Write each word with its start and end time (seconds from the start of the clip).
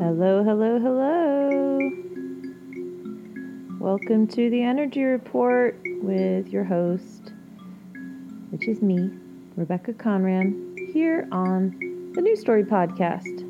Hello, 0.00 0.44
hello, 0.44 0.78
hello. 0.78 1.78
Welcome 3.80 4.28
to 4.28 4.48
the 4.48 4.62
Energy 4.62 5.02
Report 5.02 5.76
with 6.02 6.46
your 6.50 6.62
host, 6.62 7.32
which 8.50 8.68
is 8.68 8.80
me, 8.80 9.10
Rebecca 9.56 9.94
Conran, 9.94 10.76
here 10.92 11.26
on 11.32 12.12
the 12.14 12.20
New 12.20 12.36
Story 12.36 12.62
Podcast. 12.62 13.44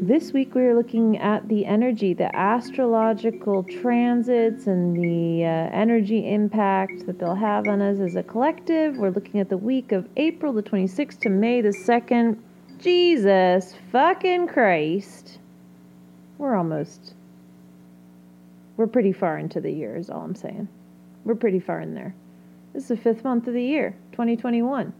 This 0.00 0.32
week 0.32 0.54
we 0.54 0.62
are 0.62 0.74
looking 0.74 1.18
at 1.18 1.46
the 1.48 1.66
energy, 1.66 2.14
the 2.14 2.34
astrological 2.34 3.62
transits, 3.64 4.66
and 4.66 4.96
the 4.96 5.44
uh, 5.44 5.48
energy 5.48 6.32
impact 6.32 7.04
that 7.04 7.18
they'll 7.18 7.34
have 7.34 7.68
on 7.68 7.82
us 7.82 8.00
as 8.00 8.16
a 8.16 8.22
collective. 8.22 8.96
We're 8.96 9.10
looking 9.10 9.40
at 9.40 9.50
the 9.50 9.58
week 9.58 9.92
of 9.92 10.08
April 10.16 10.54
the 10.54 10.62
26th 10.62 11.20
to 11.20 11.28
May 11.28 11.60
the 11.60 11.76
2nd. 11.86 12.38
Jesus 12.84 13.74
fucking 13.92 14.46
Christ. 14.46 15.38
We're 16.36 16.54
almost. 16.54 17.14
We're 18.76 18.88
pretty 18.88 19.12
far 19.12 19.38
into 19.38 19.58
the 19.58 19.70
year, 19.70 19.96
is 19.96 20.10
all 20.10 20.20
I'm 20.20 20.34
saying. 20.34 20.68
We're 21.24 21.34
pretty 21.34 21.60
far 21.60 21.80
in 21.80 21.94
there. 21.94 22.14
This 22.74 22.82
is 22.82 22.88
the 22.90 22.96
fifth 22.98 23.24
month 23.24 23.48
of 23.48 23.54
the 23.54 23.64
year, 23.64 23.96
2021. 24.12 24.92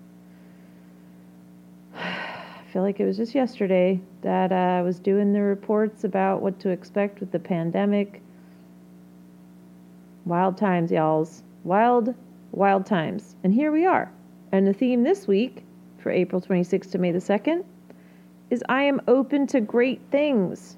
I 1.95 2.39
feel 2.73 2.81
like 2.81 3.01
it 3.01 3.05
was 3.05 3.19
just 3.19 3.35
yesterday 3.35 4.01
that 4.23 4.51
uh, 4.51 4.55
I 4.55 4.81
was 4.81 4.99
doing 4.99 5.35
the 5.35 5.43
reports 5.43 6.05
about 6.05 6.41
what 6.41 6.59
to 6.61 6.71
expect 6.71 7.21
with 7.21 7.33
the 7.33 7.39
pandemic. 7.39 8.23
Wild 10.25 10.57
times, 10.57 10.91
y'alls. 10.91 11.43
Wild, 11.65 12.15
wild 12.51 12.87
times. 12.87 13.37
And 13.45 13.53
here 13.53 13.71
we 13.71 13.85
are. 13.85 14.11
And 14.53 14.67
the 14.67 14.73
theme 14.73 15.03
this 15.03 15.29
week, 15.29 15.63
for 15.99 16.11
April 16.11 16.41
26th 16.41 16.91
to 16.93 16.99
May 16.99 17.13
the 17.13 17.19
2nd, 17.19 17.65
is 18.51 18.63
I 18.69 18.83
am 18.83 19.01
open 19.09 19.47
to 19.49 19.61
great 19.61 20.01
things. 20.11 20.77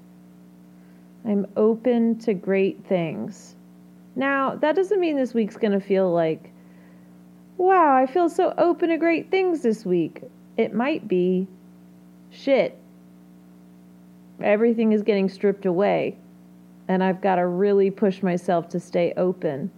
I'm 1.25 1.45
open 1.55 2.17
to 2.19 2.33
great 2.33 2.85
things. 2.85 3.55
Now, 4.15 4.55
that 4.55 4.75
doesn't 4.75 4.99
mean 4.99 5.15
this 5.15 5.33
week's 5.33 5.57
going 5.57 5.73
to 5.73 5.79
feel 5.79 6.11
like, 6.11 6.51
wow, 7.57 7.95
I 7.95 8.05
feel 8.05 8.29
so 8.29 8.53
open 8.57 8.89
to 8.89 8.97
great 8.97 9.29
things 9.29 9.61
this 9.61 9.85
week. 9.85 10.23
It 10.57 10.73
might 10.73 11.07
be, 11.07 11.47
shit, 12.31 12.79
everything 14.41 14.91
is 14.91 15.03
getting 15.03 15.29
stripped 15.29 15.65
away. 15.65 16.17
And 16.87 17.03
I've 17.03 17.21
got 17.21 17.35
to 17.35 17.45
really 17.45 17.91
push 17.91 18.23
myself 18.23 18.69
to 18.69 18.79
stay 18.79 19.13
open 19.17 19.69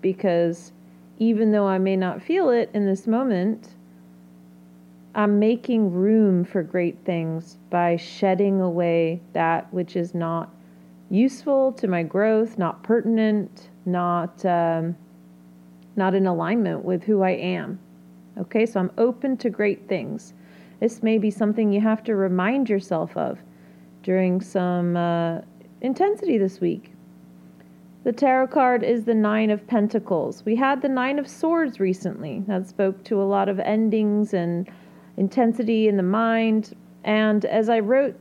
because 0.00 0.72
even 1.18 1.52
though 1.52 1.66
I 1.66 1.78
may 1.78 1.96
not 1.96 2.20
feel 2.20 2.50
it 2.50 2.70
in 2.74 2.84
this 2.84 3.06
moment, 3.06 3.75
I'm 5.16 5.38
making 5.38 5.92
room 5.92 6.44
for 6.44 6.62
great 6.62 6.98
things 7.06 7.56
by 7.70 7.96
shedding 7.96 8.60
away 8.60 9.22
that 9.32 9.72
which 9.72 9.96
is 9.96 10.14
not 10.14 10.54
useful 11.08 11.72
to 11.72 11.88
my 11.88 12.02
growth, 12.02 12.58
not 12.58 12.82
pertinent, 12.82 13.70
not 13.86 14.44
um, 14.44 14.94
not 15.96 16.14
in 16.14 16.26
alignment 16.26 16.84
with 16.84 17.02
who 17.02 17.22
I 17.22 17.30
am. 17.30 17.80
Okay, 18.36 18.66
so 18.66 18.78
I'm 18.78 18.92
open 18.98 19.38
to 19.38 19.48
great 19.48 19.88
things. 19.88 20.34
This 20.80 21.02
may 21.02 21.16
be 21.16 21.30
something 21.30 21.72
you 21.72 21.80
have 21.80 22.04
to 22.04 22.14
remind 22.14 22.68
yourself 22.68 23.16
of 23.16 23.38
during 24.02 24.42
some 24.42 24.98
uh, 24.98 25.40
intensity 25.80 26.36
this 26.36 26.60
week. 26.60 26.92
The 28.04 28.12
tarot 28.12 28.48
card 28.48 28.82
is 28.82 29.04
the 29.06 29.14
Nine 29.14 29.48
of 29.48 29.66
Pentacles. 29.66 30.44
We 30.44 30.56
had 30.56 30.82
the 30.82 30.90
Nine 30.90 31.18
of 31.18 31.26
Swords 31.26 31.80
recently. 31.80 32.44
That 32.46 32.68
spoke 32.68 33.02
to 33.04 33.22
a 33.22 33.24
lot 33.24 33.48
of 33.48 33.58
endings 33.58 34.34
and 34.34 34.70
intensity 35.16 35.88
in 35.88 35.96
the 35.96 36.02
mind. 36.02 36.74
And 37.04 37.44
as 37.44 37.68
I 37.68 37.80
wrote 37.80 38.16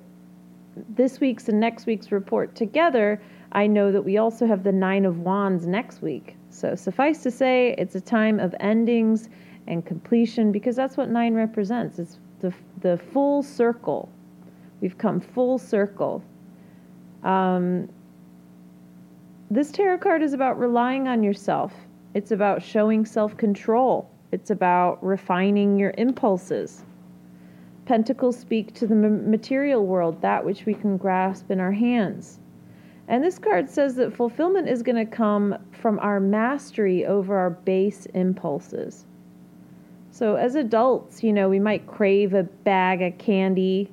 this 0.95 1.19
week's 1.19 1.49
and 1.49 1.59
next 1.59 1.85
week's 1.85 2.11
report 2.11 2.55
together, 2.55 3.21
I 3.51 3.67
know 3.67 3.91
that 3.91 4.01
we 4.01 4.17
also 4.17 4.45
have 4.45 4.63
the 4.63 4.71
Nine 4.71 5.05
of 5.05 5.19
Wands 5.19 5.65
next 5.65 6.01
week. 6.01 6.35
So 6.49 6.75
suffice 6.75 7.23
to 7.23 7.31
say, 7.31 7.75
it's 7.77 7.95
a 7.95 8.01
time 8.01 8.39
of 8.39 8.55
endings 8.59 9.29
and 9.67 9.85
completion 9.85 10.51
because 10.51 10.75
that's 10.75 10.97
what 10.97 11.09
nine 11.09 11.33
represents. 11.33 11.99
It's 11.99 12.19
the, 12.39 12.53
the 12.81 12.97
full 12.97 13.43
circle. 13.43 14.09
We've 14.81 14.97
come 14.97 15.19
full 15.19 15.57
circle. 15.57 16.23
Um, 17.23 17.89
this 19.49 19.71
tarot 19.71 19.99
card 19.99 20.21
is 20.21 20.33
about 20.33 20.59
relying 20.59 21.07
on 21.07 21.23
yourself. 21.23 21.73
It's 22.13 22.31
about 22.31 22.61
showing 22.61 23.05
self 23.05 23.35
control. 23.37 24.09
It's 24.31 24.49
about 24.49 25.03
refining 25.03 25.77
your 25.77 25.93
impulses. 25.97 26.83
Pentacles 27.85 28.37
speak 28.37 28.73
to 28.73 28.87
the 28.87 28.95
material 28.95 29.85
world, 29.85 30.21
that 30.21 30.43
which 30.43 30.65
we 30.65 30.73
can 30.73 30.97
grasp 30.97 31.51
in 31.51 31.59
our 31.59 31.71
hands. 31.71 32.39
And 33.07 33.23
this 33.23 33.37
card 33.37 33.69
says 33.69 33.95
that 33.95 34.13
fulfillment 34.13 34.67
is 34.67 34.81
going 34.81 34.95
to 34.95 35.05
come 35.05 35.57
from 35.71 35.99
our 35.99 36.19
mastery 36.19 37.05
over 37.05 37.37
our 37.37 37.51
base 37.51 38.07
impulses. 38.07 39.05
So, 40.09 40.35
as 40.35 40.55
adults, 40.55 41.23
you 41.23 41.31
know, 41.31 41.49
we 41.49 41.59
might 41.59 41.85
crave 41.85 42.33
a 42.33 42.43
bag 42.43 43.01
of 43.01 43.17
candy, 43.17 43.91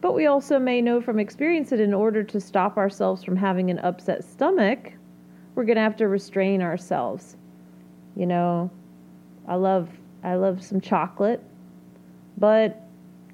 but 0.00 0.14
we 0.14 0.26
also 0.26 0.58
may 0.58 0.80
know 0.80 1.00
from 1.00 1.20
experience 1.20 1.70
that 1.70 1.78
in 1.78 1.94
order 1.94 2.24
to 2.24 2.40
stop 2.40 2.76
ourselves 2.76 3.22
from 3.22 3.36
having 3.36 3.70
an 3.70 3.78
upset 3.80 4.24
stomach, 4.24 4.92
we're 5.54 5.64
going 5.64 5.76
to 5.76 5.82
have 5.82 5.96
to 5.96 6.08
restrain 6.08 6.62
ourselves. 6.62 7.36
You 8.16 8.26
know, 8.26 8.70
I 9.46 9.54
love 9.54 9.88
I 10.24 10.34
love 10.34 10.62
some 10.62 10.80
chocolate, 10.80 11.42
but 12.38 12.82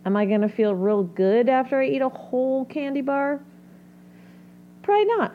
am 0.09 0.17
I 0.17 0.25
going 0.25 0.41
to 0.41 0.49
feel 0.49 0.75
real 0.75 1.03
good 1.03 1.51
after 1.51 1.83
I 1.83 1.87
eat 1.87 2.01
a 2.01 2.09
whole 2.09 2.65
candy 2.65 3.03
bar? 3.03 3.41
Probably 4.83 5.05
not. 5.05 5.35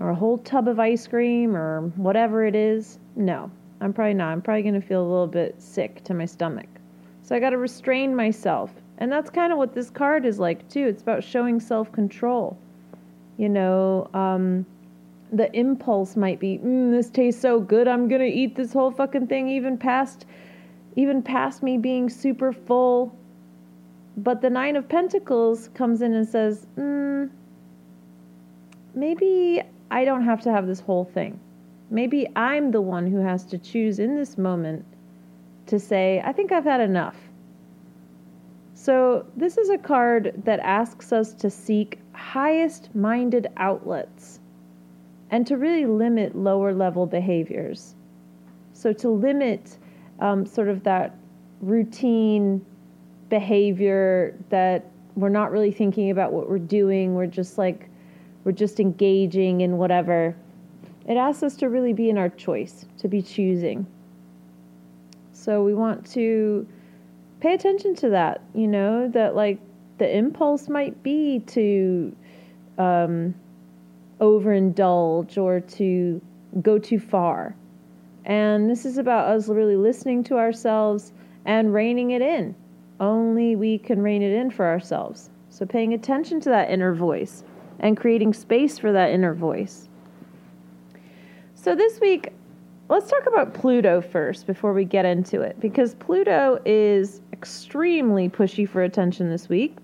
Or 0.00 0.08
a 0.08 0.14
whole 0.14 0.38
tub 0.38 0.66
of 0.66 0.80
ice 0.80 1.06
cream 1.06 1.54
or 1.54 1.92
whatever 1.96 2.46
it 2.46 2.54
is. 2.54 2.98
No, 3.16 3.50
I'm 3.82 3.92
probably 3.92 4.14
not. 4.14 4.32
I'm 4.32 4.40
probably 4.40 4.62
going 4.62 4.80
to 4.80 4.80
feel 4.80 5.02
a 5.02 5.10
little 5.10 5.26
bit 5.26 5.60
sick 5.60 6.02
to 6.04 6.14
my 6.14 6.24
stomach. 6.24 6.68
So 7.22 7.36
I 7.36 7.38
got 7.38 7.50
to 7.50 7.58
restrain 7.58 8.16
myself. 8.16 8.72
And 8.96 9.12
that's 9.12 9.28
kind 9.28 9.52
of 9.52 9.58
what 9.58 9.74
this 9.74 9.90
card 9.90 10.24
is 10.24 10.38
like, 10.38 10.66
too. 10.70 10.86
It's 10.86 11.02
about 11.02 11.22
showing 11.22 11.60
self 11.60 11.92
control. 11.92 12.56
You 13.36 13.50
know, 13.50 14.08
um, 14.14 14.64
the 15.34 15.54
impulse 15.54 16.16
might 16.16 16.40
be, 16.40 16.60
mm, 16.64 16.92
this 16.92 17.10
tastes 17.10 17.42
so 17.42 17.60
good, 17.60 17.88
I'm 17.88 18.08
gonna 18.08 18.24
eat 18.24 18.54
this 18.54 18.72
whole 18.72 18.90
fucking 18.90 19.26
thing, 19.26 19.48
even 19.48 19.78
past, 19.78 20.26
even 20.94 21.22
past 21.22 21.62
me 21.62 21.78
being 21.78 22.10
super 22.10 22.52
full. 22.52 23.16
But 24.16 24.42
the 24.42 24.50
Nine 24.50 24.76
of 24.76 24.88
Pentacles 24.88 25.70
comes 25.74 26.02
in 26.02 26.12
and 26.12 26.28
says, 26.28 26.66
mm, 26.76 27.30
maybe 28.94 29.62
I 29.90 30.04
don't 30.04 30.24
have 30.24 30.42
to 30.42 30.52
have 30.52 30.66
this 30.66 30.80
whole 30.80 31.04
thing. 31.04 31.40
Maybe 31.90 32.26
I'm 32.36 32.70
the 32.70 32.80
one 32.80 33.06
who 33.06 33.18
has 33.18 33.44
to 33.46 33.58
choose 33.58 33.98
in 33.98 34.16
this 34.16 34.36
moment 34.36 34.84
to 35.66 35.78
say, 35.78 36.22
I 36.24 36.32
think 36.32 36.52
I've 36.52 36.64
had 36.64 36.80
enough. 36.80 37.16
So, 38.74 39.26
this 39.36 39.58
is 39.58 39.70
a 39.70 39.78
card 39.78 40.42
that 40.44 40.58
asks 40.60 41.12
us 41.12 41.34
to 41.34 41.50
seek 41.50 42.00
highest 42.12 42.92
minded 42.94 43.46
outlets 43.56 44.40
and 45.30 45.46
to 45.46 45.56
really 45.56 45.86
limit 45.86 46.34
lower 46.34 46.74
level 46.74 47.06
behaviors. 47.06 47.94
So, 48.72 48.92
to 48.94 49.08
limit 49.08 49.78
um, 50.18 50.46
sort 50.46 50.68
of 50.68 50.82
that 50.82 51.14
routine 51.60 52.64
behavior 53.32 54.38
that 54.50 54.84
we're 55.16 55.30
not 55.30 55.50
really 55.50 55.72
thinking 55.72 56.10
about 56.10 56.34
what 56.34 56.50
we're 56.50 56.58
doing, 56.58 57.14
we're 57.14 57.26
just 57.26 57.56
like, 57.56 57.88
we're 58.44 58.52
just 58.52 58.78
engaging 58.78 59.62
in 59.62 59.78
whatever. 59.78 60.36
It 61.08 61.16
asks 61.16 61.42
us 61.42 61.56
to 61.56 61.70
really 61.70 61.94
be 61.94 62.10
in 62.10 62.18
our 62.18 62.28
choice, 62.28 62.84
to 62.98 63.08
be 63.08 63.22
choosing. 63.22 63.86
So, 65.32 65.64
we 65.64 65.72
want 65.72 66.04
to 66.10 66.66
pay 67.40 67.54
attention 67.54 67.94
to 67.96 68.10
that, 68.10 68.42
you 68.54 68.68
know, 68.68 69.08
that 69.08 69.34
like 69.34 69.58
the 69.96 70.14
impulse 70.14 70.68
might 70.68 71.02
be 71.02 71.38
to 71.46 72.14
um, 72.76 73.34
overindulge 74.20 75.38
or 75.38 75.60
to 75.78 76.20
go 76.60 76.78
too 76.78 76.98
far. 76.98 77.56
And 78.26 78.68
this 78.68 78.84
is 78.84 78.98
about 78.98 79.28
us 79.34 79.48
really 79.48 79.76
listening 79.76 80.22
to 80.24 80.36
ourselves 80.36 81.12
and 81.46 81.72
reining 81.72 82.10
it 82.10 82.20
in. 82.20 82.54
Only 83.02 83.56
we 83.56 83.78
can 83.78 84.00
rein 84.00 84.22
it 84.22 84.32
in 84.32 84.48
for 84.52 84.64
ourselves. 84.64 85.28
So 85.50 85.66
paying 85.66 85.92
attention 85.92 86.40
to 86.42 86.48
that 86.50 86.70
inner 86.70 86.94
voice 86.94 87.42
and 87.80 87.96
creating 87.96 88.32
space 88.32 88.78
for 88.78 88.92
that 88.92 89.10
inner 89.10 89.34
voice. 89.34 89.88
So 91.56 91.74
this 91.74 91.98
week, 91.98 92.32
let's 92.88 93.10
talk 93.10 93.26
about 93.26 93.54
Pluto 93.54 94.00
first 94.00 94.46
before 94.46 94.72
we 94.72 94.84
get 94.84 95.04
into 95.04 95.40
it, 95.40 95.58
because 95.58 95.94
Pluto 95.94 96.60
is 96.64 97.20
extremely 97.32 98.28
pushy 98.28 98.68
for 98.68 98.84
attention 98.84 99.28
this 99.28 99.48
week. 99.48 99.76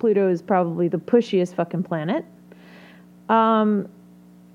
Pluto 0.00 0.28
is 0.28 0.42
probably 0.42 0.88
the 0.88 0.98
pushiest 0.98 1.54
fucking 1.54 1.84
planet. 1.84 2.24
Um, 3.28 3.88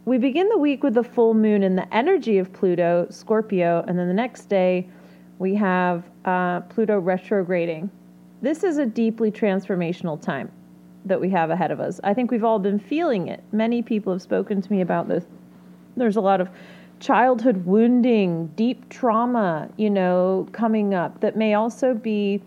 we 0.04 0.18
begin 0.18 0.50
the 0.50 0.58
week 0.58 0.84
with 0.84 0.94
the 0.94 1.04
full 1.04 1.34
moon 1.34 1.64
and 1.64 1.78
the 1.78 1.92
energy 1.96 2.38
of 2.38 2.52
Pluto, 2.52 3.08
Scorpio, 3.10 3.86
and 3.88 3.98
then 3.98 4.10
the 4.10 4.14
next 4.14 4.50
day 4.50 4.90
we 5.40 5.56
have 5.56 6.04
uh, 6.26 6.62
Pluto 6.62 7.00
retrograding. 7.00 7.90
this 8.42 8.64
is 8.64 8.78
a 8.78 8.86
deeply 8.86 9.32
transformational 9.32 10.22
time 10.22 10.52
that 11.06 11.20
we 11.22 11.30
have 11.30 11.52
ahead 11.52 11.72
of 11.72 11.80
us. 11.80 12.00
I 12.04 12.14
think 12.14 12.32
we've 12.32 12.44
all 12.44 12.60
been 12.60 12.80
feeling 12.80 13.28
it. 13.28 13.44
Many 13.52 13.82
people 13.82 14.14
have 14.14 14.22
spoken 14.22 14.62
to 14.62 14.72
me 14.72 14.82
about 14.82 15.08
this. 15.08 15.26
There's 15.96 16.16
a 16.16 16.22
lot 16.22 16.42
of 16.42 16.50
childhood 17.00 17.66
wounding, 17.66 18.48
deep 18.56 18.90
trauma, 18.90 19.70
you 19.78 19.90
know, 19.90 20.48
coming 20.52 20.94
up 20.94 21.22
that 21.22 21.36
may 21.36 21.54
also 21.54 21.94
be 21.94 22.42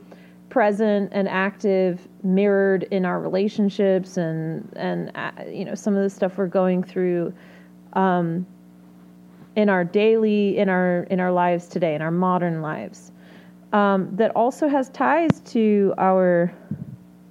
present 0.48 1.10
and 1.12 1.28
active 1.28 2.08
mirrored 2.22 2.84
in 2.84 3.04
our 3.04 3.20
relationships 3.20 4.16
and 4.16 4.68
and 4.76 5.12
uh, 5.14 5.30
you 5.46 5.64
know 5.64 5.74
some 5.74 5.94
of 5.94 6.02
the 6.02 6.08
stuff 6.08 6.38
we're 6.38 6.46
going 6.46 6.82
through 6.82 7.32
um, 7.92 8.46
in 9.58 9.68
our 9.68 9.82
daily 9.82 10.56
in 10.56 10.68
our 10.68 11.02
in 11.10 11.18
our 11.18 11.32
lives 11.32 11.66
today 11.66 11.94
in 11.96 12.00
our 12.00 12.12
modern 12.12 12.62
lives 12.62 13.10
um, 13.72 14.08
that 14.14 14.30
also 14.36 14.68
has 14.68 14.88
ties 14.90 15.40
to 15.40 15.92
our 15.98 16.54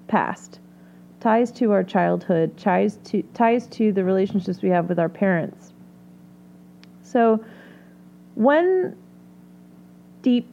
past 0.09 0.59
ties 1.21 1.51
to 1.53 1.71
our 1.71 1.83
childhood 1.83 2.56
ties 2.57 2.97
to 3.06 3.24
ties 3.33 3.65
to 3.68 3.94
the 3.94 4.03
relationships 4.03 4.62
we 4.62 4.68
have 4.68 4.89
with 4.89 5.00
our 5.00 5.07
parents 5.07 5.71
so 7.01 7.41
when 8.35 8.94
deep 10.21 10.45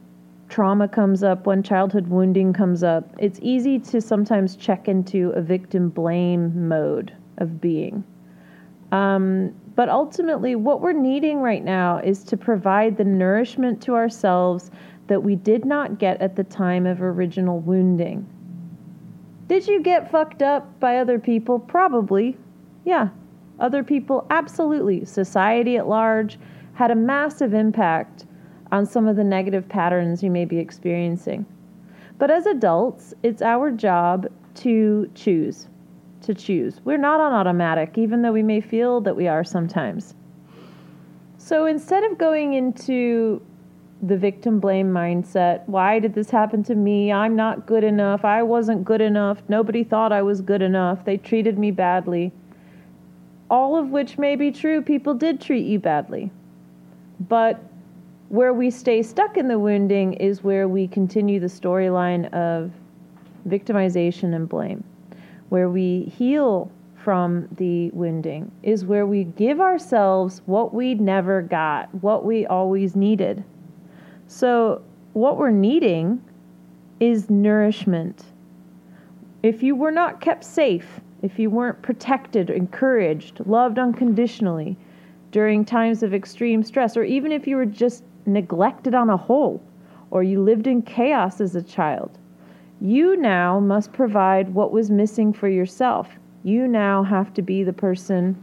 trauma 0.47 0.87
comes 0.87 1.21
up, 1.21 1.45
when 1.45 1.61
childhood 1.61 2.07
wounding 2.07 2.53
comes 2.53 2.81
up, 2.81 3.13
it's 3.19 3.39
easy 3.41 3.77
to 3.77 3.99
sometimes 3.99 4.55
check 4.55 4.87
into 4.87 5.31
a 5.31 5.41
victim 5.41 5.89
blame 5.89 6.69
mode 6.69 7.13
of 7.39 7.59
being. 7.59 8.03
Um, 8.93 9.53
but 9.75 9.89
ultimately, 9.89 10.55
what 10.55 10.81
we're 10.81 10.93
needing 10.93 11.39
right 11.39 11.63
now 11.63 11.97
is 11.97 12.23
to 12.25 12.37
provide 12.37 12.95
the 12.95 13.03
nourishment 13.03 13.81
to 13.83 13.93
ourselves 13.95 14.71
that 15.07 15.21
we 15.21 15.35
did 15.35 15.65
not 15.65 15.99
get 15.99 16.21
at 16.21 16.35
the 16.35 16.43
time 16.43 16.85
of 16.85 17.01
original 17.01 17.59
wounding. 17.59 18.25
Did 19.47 19.67
you 19.67 19.81
get 19.81 20.09
fucked 20.09 20.41
up 20.41 20.79
by 20.79 20.97
other 20.97 21.19
people? 21.19 21.59
Probably. 21.59 22.37
Yeah. 22.85 23.09
Other 23.59 23.83
people, 23.83 24.25
absolutely. 24.29 25.05
Society 25.05 25.77
at 25.77 25.87
large 25.87 26.39
had 26.73 26.91
a 26.91 26.95
massive 26.95 27.53
impact 27.53 28.25
on 28.71 28.85
some 28.85 29.07
of 29.07 29.15
the 29.15 29.23
negative 29.23 29.69
patterns 29.69 30.23
you 30.23 30.31
may 30.31 30.45
be 30.45 30.57
experiencing. 30.57 31.45
But 32.17 32.31
as 32.31 32.45
adults, 32.45 33.13
it's 33.23 33.41
our 33.41 33.71
job 33.71 34.27
to 34.55 35.09
choose. 35.15 35.67
To 36.25 36.33
choose. 36.33 36.81
We're 36.83 36.97
not 36.97 37.21
on 37.21 37.33
automatic, 37.33 37.99
even 37.99 38.23
though 38.23 38.31
we 38.31 38.41
may 38.41 38.59
feel 38.59 38.99
that 39.01 39.15
we 39.15 39.27
are 39.27 39.43
sometimes. 39.43 40.15
So 41.37 41.67
instead 41.67 42.03
of 42.03 42.17
going 42.17 42.55
into 42.55 43.39
the 44.01 44.17
victim 44.17 44.59
blame 44.59 44.91
mindset, 44.91 45.61
why 45.67 45.99
did 45.99 46.15
this 46.15 46.31
happen 46.31 46.63
to 46.63 46.73
me? 46.73 47.11
I'm 47.11 47.35
not 47.35 47.67
good 47.67 47.83
enough. 47.83 48.25
I 48.25 48.41
wasn't 48.41 48.83
good 48.83 49.01
enough. 49.01 49.43
Nobody 49.49 49.83
thought 49.83 50.11
I 50.11 50.23
was 50.23 50.41
good 50.41 50.63
enough. 50.63 51.05
They 51.05 51.17
treated 51.17 51.59
me 51.59 51.69
badly. 51.69 52.31
All 53.51 53.77
of 53.77 53.89
which 53.89 54.17
may 54.17 54.35
be 54.35 54.49
true. 54.51 54.81
People 54.81 55.13
did 55.13 55.39
treat 55.39 55.67
you 55.67 55.77
badly. 55.77 56.31
But 57.19 57.61
where 58.29 58.51
we 58.51 58.71
stay 58.71 59.03
stuck 59.03 59.37
in 59.37 59.47
the 59.47 59.59
wounding 59.59 60.13
is 60.13 60.43
where 60.43 60.67
we 60.67 60.87
continue 60.87 61.39
the 61.39 61.45
storyline 61.45 62.33
of 62.33 62.71
victimization 63.47 64.33
and 64.33 64.49
blame. 64.49 64.83
Where 65.55 65.69
we 65.69 66.11
heal 66.17 66.69
from 66.95 67.47
the 67.55 67.89
wounding 67.91 68.51
is 68.61 68.83
where 68.83 69.05
we 69.05 69.23
give 69.23 69.61
ourselves 69.61 70.41
what 70.47 70.73
we 70.73 70.95
never 70.95 71.41
got, 71.41 71.87
what 72.03 72.25
we 72.25 72.45
always 72.45 72.93
needed. 72.93 73.41
So, 74.27 74.81
what 75.13 75.37
we're 75.37 75.51
needing 75.51 76.21
is 76.99 77.29
nourishment. 77.29 78.25
If 79.43 79.63
you 79.63 79.77
were 79.77 79.93
not 79.93 80.19
kept 80.19 80.43
safe, 80.43 80.99
if 81.21 81.39
you 81.39 81.49
weren't 81.49 81.81
protected, 81.81 82.49
encouraged, 82.49 83.39
loved 83.45 83.79
unconditionally 83.79 84.75
during 85.31 85.63
times 85.63 86.03
of 86.03 86.13
extreme 86.13 86.63
stress, 86.63 86.97
or 86.97 87.05
even 87.05 87.31
if 87.31 87.47
you 87.47 87.55
were 87.55 87.65
just 87.65 88.03
neglected 88.25 88.93
on 88.93 89.09
a 89.09 89.15
whole, 89.15 89.63
or 90.11 90.21
you 90.21 90.43
lived 90.43 90.67
in 90.67 90.81
chaos 90.81 91.39
as 91.39 91.55
a 91.55 91.63
child. 91.63 92.19
You 92.85 93.17
now 93.17 93.59
must 93.59 93.93
provide 93.93 94.53
what 94.53 94.71
was 94.71 94.91
missing 94.91 95.33
for 95.33 95.49
yourself. 95.49 96.07
You 96.43 96.67
now 96.67 97.01
have 97.01 97.33
to 97.33 97.41
be 97.41 97.63
the 97.63 97.73
person. 97.73 98.35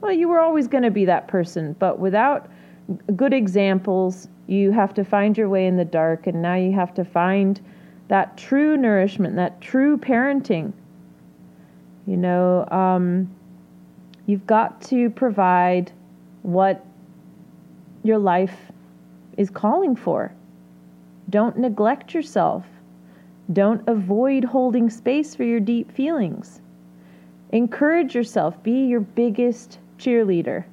Well, 0.00 0.12
you 0.12 0.28
were 0.28 0.38
always 0.38 0.68
going 0.68 0.84
to 0.84 0.90
be 0.92 1.04
that 1.06 1.26
person, 1.26 1.74
but 1.80 1.98
without 1.98 2.48
good 3.16 3.34
examples, 3.34 4.28
you 4.46 4.70
have 4.70 4.94
to 4.94 5.04
find 5.04 5.36
your 5.36 5.48
way 5.48 5.66
in 5.66 5.76
the 5.76 5.84
dark, 5.84 6.28
and 6.28 6.40
now 6.40 6.54
you 6.54 6.70
have 6.74 6.94
to 6.94 7.04
find 7.04 7.60
that 8.06 8.36
true 8.36 8.76
nourishment, 8.76 9.34
that 9.34 9.60
true 9.60 9.98
parenting. 9.98 10.72
You 12.06 12.18
know, 12.18 12.68
um, 12.70 13.28
you've 14.26 14.46
got 14.46 14.80
to 14.82 15.10
provide 15.10 15.90
what 16.42 16.86
your 18.04 18.18
life 18.18 18.70
is 19.36 19.50
calling 19.50 19.96
for. 19.96 20.32
Don't 21.30 21.58
neglect 21.58 22.14
yourself. 22.14 22.64
Don't 23.52 23.88
avoid 23.88 24.44
holding 24.44 24.90
space 24.90 25.34
for 25.34 25.44
your 25.44 25.60
deep 25.60 25.92
feelings. 25.92 26.60
Encourage 27.52 28.14
yourself. 28.14 28.60
Be 28.64 28.86
your 28.86 29.00
biggest 29.00 29.78
cheerleader. 29.98 30.64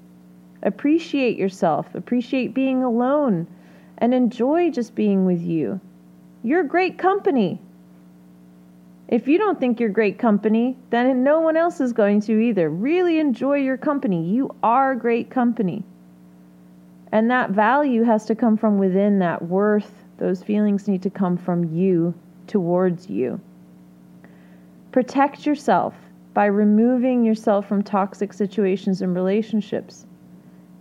Appreciate 0.64 1.38
yourself. 1.38 1.94
Appreciate 1.94 2.56
being 2.56 2.84
alone 2.84 3.46
and 4.00 4.14
enjoy 4.14 4.72
just 4.72 4.96
being 4.96 5.26
with 5.26 5.42
you. 5.42 5.80
You're 6.42 6.64
great 6.64 6.98
company. 6.98 7.62
If 9.08 9.28
you 9.28 9.38
don't 9.38 9.60
think 9.60 9.80
you're 9.80 9.90
great 9.90 10.18
company, 10.18 10.76
then 10.90 11.24
no 11.24 11.42
one 11.42 11.58
else 11.58 11.80
is 11.80 11.94
going 11.94 12.22
to 12.22 12.40
either. 12.40 12.70
Really 12.70 13.20
enjoy 13.20 13.58
your 13.58 13.78
company. 13.78 14.28
You 14.28 14.56
are 14.64 14.96
great 14.96 15.30
company. 15.30 15.84
And 17.12 17.30
that 17.30 17.52
value 17.52 18.02
has 18.02 18.26
to 18.26 18.36
come 18.36 18.58
from 18.58 18.80
within, 18.80 19.20
that 19.20 19.44
worth, 19.44 19.94
those 20.18 20.42
feelings 20.42 20.88
need 20.88 21.04
to 21.04 21.12
come 21.12 21.38
from 21.38 21.66
you 21.66 22.16
towards 22.48 23.10
you. 23.10 23.40
Protect 24.92 25.46
yourself 25.46 25.96
by 26.34 26.46
removing 26.46 27.24
yourself 27.24 27.68
from 27.68 27.84
toxic 27.84 28.34
situations 28.34 29.02
and 29.02 29.16
relationships. 29.16 30.06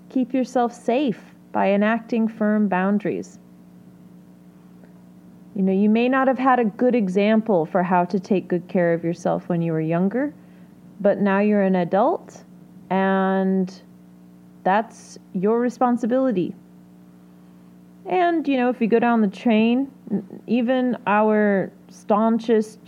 Keep 0.08 0.32
yourself 0.34 0.72
safe 0.72 1.22
by 1.52 1.70
enacting 1.70 2.28
firm 2.28 2.68
boundaries. 2.68 3.38
You 5.54 5.62
know, 5.62 5.72
you 5.72 5.90
may 5.90 6.08
not 6.08 6.28
have 6.28 6.38
had 6.38 6.58
a 6.58 6.64
good 6.64 6.94
example 6.94 7.66
for 7.66 7.82
how 7.82 8.04
to 8.06 8.18
take 8.18 8.48
good 8.48 8.68
care 8.68 8.94
of 8.94 9.04
yourself 9.04 9.48
when 9.48 9.60
you 9.60 9.72
were 9.72 9.80
younger, 9.80 10.34
but 11.00 11.20
now 11.20 11.40
you're 11.40 11.62
an 11.62 11.76
adult 11.76 12.44
and 12.88 13.82
that's 14.64 15.18
your 15.34 15.60
responsibility. 15.60 16.54
And, 18.06 18.46
you 18.48 18.56
know, 18.56 18.68
if 18.68 18.80
you 18.80 18.88
go 18.88 18.98
down 18.98 19.20
the 19.20 19.28
train, 19.28 19.90
even 20.46 20.96
our 21.06 21.70
staunchest, 21.88 22.78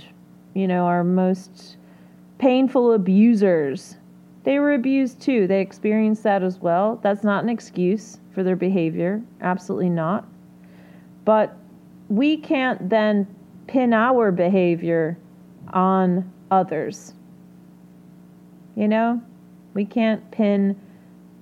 you 0.54 0.66
know, 0.66 0.84
our 0.86 1.04
most 1.04 1.76
painful 2.38 2.92
abusers, 2.92 3.96
they 4.42 4.58
were 4.58 4.74
abused 4.74 5.20
too. 5.20 5.46
They 5.46 5.60
experienced 5.60 6.22
that 6.24 6.42
as 6.42 6.58
well. 6.58 6.98
That's 7.02 7.24
not 7.24 7.44
an 7.44 7.48
excuse 7.48 8.18
for 8.32 8.42
their 8.42 8.56
behavior. 8.56 9.22
Absolutely 9.40 9.88
not. 9.88 10.26
But 11.24 11.56
we 12.08 12.36
can't 12.36 12.90
then 12.90 13.26
pin 13.66 13.94
our 13.94 14.30
behavior 14.30 15.16
on 15.72 16.30
others. 16.50 17.14
You 18.76 18.88
know, 18.88 19.22
we 19.72 19.84
can't 19.84 20.28
pin 20.30 20.78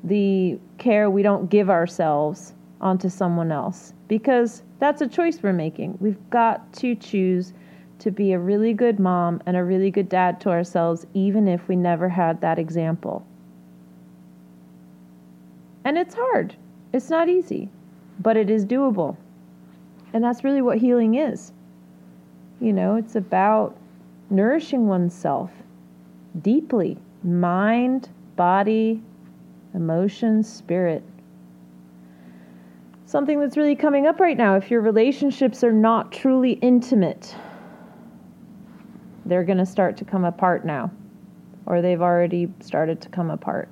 the 0.04 0.58
care 0.78 1.10
we 1.10 1.22
don't 1.22 1.48
give 1.48 1.70
ourselves 1.70 2.54
onto 2.82 3.08
someone 3.08 3.52
else 3.52 3.94
because 4.08 4.62
that's 4.78 5.00
a 5.00 5.08
choice 5.08 5.42
we're 5.42 5.52
making. 5.52 5.96
We've 6.00 6.18
got 6.30 6.72
to 6.74 6.94
choose 6.94 7.52
to 8.00 8.10
be 8.10 8.32
a 8.32 8.38
really 8.38 8.74
good 8.74 8.98
mom 8.98 9.40
and 9.46 9.56
a 9.56 9.62
really 9.62 9.90
good 9.90 10.08
dad 10.08 10.40
to 10.40 10.50
ourselves, 10.50 11.06
even 11.14 11.46
if 11.46 11.68
we 11.68 11.76
never 11.76 12.08
had 12.08 12.40
that 12.40 12.58
example. 12.58 13.24
And 15.84 15.96
it's 15.96 16.14
hard, 16.14 16.56
it's 16.92 17.10
not 17.10 17.28
easy, 17.28 17.68
but 18.18 18.36
it 18.36 18.50
is 18.50 18.66
doable. 18.66 19.16
And 20.12 20.22
that's 20.22 20.44
really 20.44 20.62
what 20.62 20.78
healing 20.78 21.14
is. 21.14 21.52
You 22.60 22.72
know, 22.72 22.96
it's 22.96 23.16
about 23.16 23.76
nourishing 24.30 24.88
oneself 24.88 25.50
deeply 26.40 26.98
mind, 27.22 28.08
body, 28.36 29.02
emotions, 29.74 30.52
spirit. 30.52 31.02
Something 33.12 33.40
that's 33.40 33.58
really 33.58 33.76
coming 33.76 34.06
up 34.06 34.20
right 34.20 34.38
now 34.38 34.56
if 34.56 34.70
your 34.70 34.80
relationships 34.80 35.62
are 35.62 35.70
not 35.70 36.12
truly 36.12 36.52
intimate, 36.52 37.36
they're 39.26 39.44
going 39.44 39.58
to 39.58 39.66
start 39.66 39.98
to 39.98 40.06
come 40.06 40.24
apart 40.24 40.64
now, 40.64 40.90
or 41.66 41.82
they've 41.82 42.00
already 42.00 42.50
started 42.60 43.02
to 43.02 43.10
come 43.10 43.30
apart. 43.30 43.68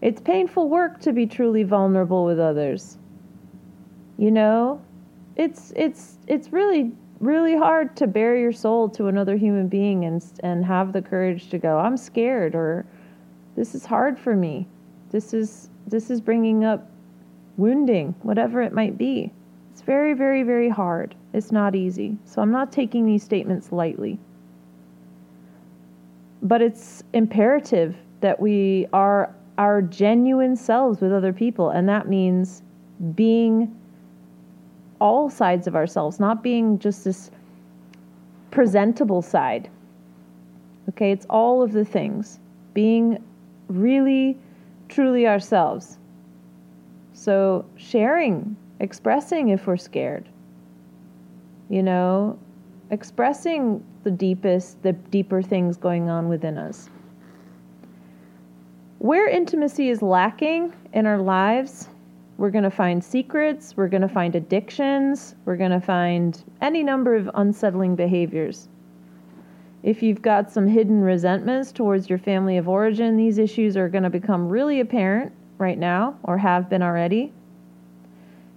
It's 0.00 0.20
painful 0.20 0.68
work 0.68 1.00
to 1.00 1.12
be 1.12 1.26
truly 1.26 1.64
vulnerable 1.64 2.24
with 2.24 2.38
others. 2.38 2.98
You 4.16 4.30
know, 4.30 4.80
it's 5.34 5.72
it's 5.74 6.18
it's 6.28 6.52
really 6.52 6.92
really 7.18 7.56
hard 7.56 7.96
to 7.96 8.06
bare 8.06 8.36
your 8.36 8.52
soul 8.52 8.88
to 8.90 9.08
another 9.08 9.36
human 9.36 9.66
being 9.66 10.04
and 10.04 10.24
and 10.44 10.64
have 10.64 10.92
the 10.92 11.02
courage 11.02 11.50
to 11.50 11.58
go 11.58 11.78
I'm 11.80 11.96
scared 11.96 12.54
or 12.54 12.86
this 13.56 13.74
is 13.74 13.84
hard 13.84 14.16
for 14.20 14.36
me. 14.36 14.68
This 15.10 15.34
is 15.34 15.68
this 15.88 16.10
is 16.10 16.20
bringing 16.20 16.64
up 16.64 16.88
wounding, 17.56 18.14
whatever 18.22 18.62
it 18.62 18.72
might 18.72 18.98
be. 18.98 19.32
It's 19.72 19.82
very 19.82 20.14
very 20.14 20.42
very 20.42 20.68
hard. 20.68 21.14
It's 21.32 21.52
not 21.52 21.74
easy. 21.74 22.18
So 22.24 22.40
I'm 22.42 22.52
not 22.52 22.72
taking 22.72 23.04
these 23.04 23.22
statements 23.22 23.72
lightly. 23.72 24.18
But 26.42 26.62
it's 26.62 27.02
imperative 27.12 27.96
that 28.20 28.40
we 28.40 28.86
are 28.92 29.34
our 29.58 29.82
genuine 29.82 30.56
selves 30.56 31.00
with 31.00 31.12
other 31.12 31.32
people 31.32 31.70
and 31.70 31.88
that 31.88 32.08
means 32.08 32.62
being 33.14 33.74
all 35.00 35.28
sides 35.28 35.66
of 35.66 35.76
ourselves, 35.76 36.18
not 36.18 36.42
being 36.42 36.78
just 36.78 37.04
this 37.04 37.30
presentable 38.50 39.22
side. 39.22 39.68
Okay, 40.88 41.10
it's 41.12 41.26
all 41.28 41.62
of 41.62 41.72
the 41.72 41.84
things. 41.84 42.38
Being 42.74 43.22
really, 43.68 44.38
truly 44.88 45.26
ourselves. 45.26 45.98
So, 47.18 47.64
sharing, 47.76 48.56
expressing 48.78 49.48
if 49.48 49.66
we're 49.66 49.78
scared. 49.78 50.28
You 51.70 51.82
know, 51.82 52.38
expressing 52.90 53.82
the 54.04 54.10
deepest, 54.10 54.82
the 54.82 54.92
deeper 54.92 55.40
things 55.40 55.78
going 55.78 56.10
on 56.10 56.28
within 56.28 56.58
us. 56.58 56.90
Where 58.98 59.26
intimacy 59.26 59.88
is 59.88 60.02
lacking 60.02 60.74
in 60.92 61.06
our 61.06 61.16
lives, 61.16 61.88
we're 62.36 62.50
going 62.50 62.64
to 62.64 62.70
find 62.70 63.02
secrets, 63.02 63.78
we're 63.78 63.88
going 63.88 64.02
to 64.02 64.08
find 64.08 64.34
addictions, 64.34 65.34
we're 65.46 65.56
going 65.56 65.70
to 65.70 65.80
find 65.80 66.44
any 66.60 66.82
number 66.82 67.16
of 67.16 67.30
unsettling 67.32 67.96
behaviors. 67.96 68.68
If 69.82 70.02
you've 70.02 70.20
got 70.20 70.52
some 70.52 70.68
hidden 70.68 71.00
resentments 71.00 71.72
towards 71.72 72.10
your 72.10 72.18
family 72.18 72.58
of 72.58 72.68
origin, 72.68 73.16
these 73.16 73.38
issues 73.38 73.74
are 73.74 73.88
going 73.88 74.04
to 74.04 74.10
become 74.10 74.50
really 74.50 74.80
apparent 74.80 75.32
right 75.58 75.78
now 75.78 76.16
or 76.22 76.38
have 76.38 76.68
been 76.68 76.82
already. 76.82 77.32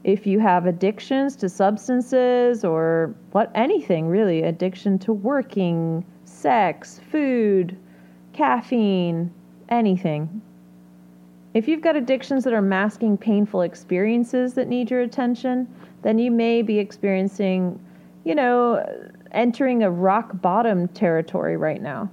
If 0.04 0.26
you 0.26 0.40
have 0.40 0.66
addictions 0.66 1.36
to 1.38 1.50
substances 1.50 2.64
or 2.64 3.14
what 3.32 3.52
anything 3.54 4.08
really, 4.08 4.44
addiction 4.44 4.98
to 5.00 5.14
working, 5.14 6.06
sex, 6.26 7.02
food, 7.12 7.78
caffeine, 8.34 9.32
anything, 9.68 10.42
if 11.54 11.68
you've 11.68 11.82
got 11.82 11.96
addictions 11.96 12.44
that 12.44 12.54
are 12.54 12.62
masking 12.62 13.18
painful 13.18 13.62
experiences 13.62 14.54
that 14.54 14.68
need 14.68 14.92
your 14.92 15.02
attention, 15.02 15.68
then 16.04 16.20
you 16.20 16.32
may 16.32 16.62
be 16.62 16.78
experiencing, 16.78 17.80
you 18.24 18.36
know, 18.36 18.86
entering 19.32 19.84
a 19.84 19.90
rock 19.90 20.30
bottom 20.42 20.88
territory 20.90 21.58
right 21.58 21.82
now. 21.82 22.10